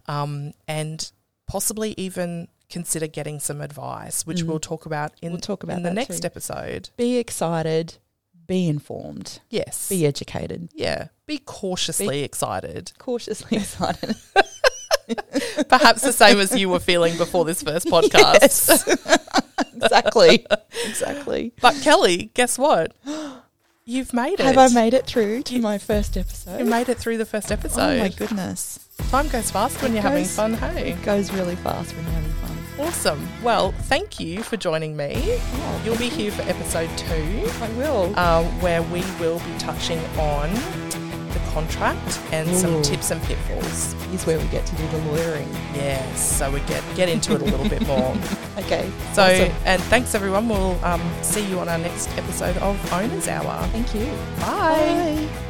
um, 0.06 0.52
and 0.66 1.12
possibly 1.46 1.94
even 1.98 2.48
consider 2.70 3.06
getting 3.06 3.40
some 3.40 3.60
advice, 3.60 4.26
which 4.26 4.42
we'll 4.42 4.60
talk 4.60 4.86
about 4.86 5.12
in, 5.20 5.28
Mm. 5.28 5.32
We'll 5.32 5.40
talk 5.40 5.62
about 5.62 5.76
in 5.78 5.82
the 5.82 5.92
next 5.92 6.20
too. 6.20 6.26
episode. 6.26 6.90
Be 6.96 7.18
excited. 7.18 7.94
Be 8.46 8.66
informed. 8.68 9.40
Yes. 9.50 9.88
Be 9.88 10.06
educated. 10.06 10.70
yeah. 10.74 11.08
Be 11.26 11.38
cautiously 11.38 12.22
excited. 12.24 12.92
Cautiously 12.98 13.56
excited. 13.60 14.16
Perhaps 15.68 16.02
the 16.02 16.12
same 16.12 16.38
as 16.40 16.56
you 16.56 16.68
were 16.68 16.78
feeling 16.80 17.16
before 17.16 17.44
this 17.44 17.62
first 17.62 17.86
podcast. 17.86 18.40
Yes. 18.42 18.88
exactly. 19.76 20.46
exactly. 20.86 21.52
But 21.60 21.74
Kelly, 21.82 22.30
guess 22.34 22.58
what? 22.58 22.92
You've 23.84 24.12
made 24.12 24.34
it. 24.34 24.40
Have 24.40 24.58
I 24.58 24.68
made 24.68 24.94
it 24.94 25.06
through 25.06 25.42
to 25.44 25.58
my 25.60 25.78
first 25.78 26.16
episode? 26.16 26.58
You 26.60 26.64
made 26.64 26.88
it 26.88 26.98
through 26.98 27.18
the 27.18 27.24
first 27.26 27.50
episode. 27.50 27.80
Oh 27.80 27.98
my 27.98 28.08
goodness. 28.08 28.78
Time 29.10 29.28
goes 29.28 29.50
fast 29.50 29.80
when 29.82 29.92
It 29.92 29.94
you're 29.94 30.02
having 30.02 30.24
fun, 30.26 30.54
hey? 30.54 30.92
It 30.92 31.02
goes 31.02 31.32
really 31.32 31.56
fast 31.56 31.94
when 31.96 32.04
you're 32.04 32.14
having 32.14 32.30
fun. 32.32 32.39
Awesome. 32.80 33.28
Well, 33.42 33.72
thank 33.72 34.18
you 34.20 34.42
for 34.42 34.56
joining 34.56 34.96
me. 34.96 35.38
You'll 35.84 35.96
be 35.98 36.08
here 36.08 36.30
for 36.32 36.42
episode 36.42 36.90
two, 36.96 37.48
I 37.60 37.68
will. 37.76 38.18
um, 38.18 38.44
where 38.60 38.82
we 38.82 39.00
will 39.20 39.38
be 39.40 39.58
touching 39.58 39.98
on 40.18 40.52
the 40.54 41.40
contract 41.52 42.20
and 42.32 42.48
some 42.56 42.76
Ooh. 42.76 42.82
tips 42.82 43.10
and 43.10 43.22
pitfalls. 43.22 43.92
Here's 44.08 44.26
where 44.26 44.38
we 44.38 44.46
get 44.48 44.66
to 44.66 44.76
do 44.76 44.86
the 44.88 44.98
lawyering. 44.98 45.48
Yes, 45.74 46.38
so 46.38 46.50
we 46.50 46.60
get 46.60 46.82
get 46.96 47.08
into 47.08 47.34
it 47.34 47.42
a 47.42 47.44
little 47.44 47.68
bit 47.68 47.86
more. 47.86 48.16
Okay. 48.58 48.90
So, 49.14 49.22
awesome. 49.22 49.56
and 49.64 49.80
thanks 49.84 50.14
everyone. 50.14 50.46
We'll 50.48 50.84
um, 50.84 51.00
see 51.22 51.44
you 51.46 51.58
on 51.60 51.68
our 51.68 51.78
next 51.78 52.10
episode 52.18 52.56
of 52.58 52.92
Owners 52.92 53.26
Hour. 53.26 53.66
thank 53.68 53.94
you. 53.94 54.04
Bye. 54.38 55.26
Bye. 55.28 55.49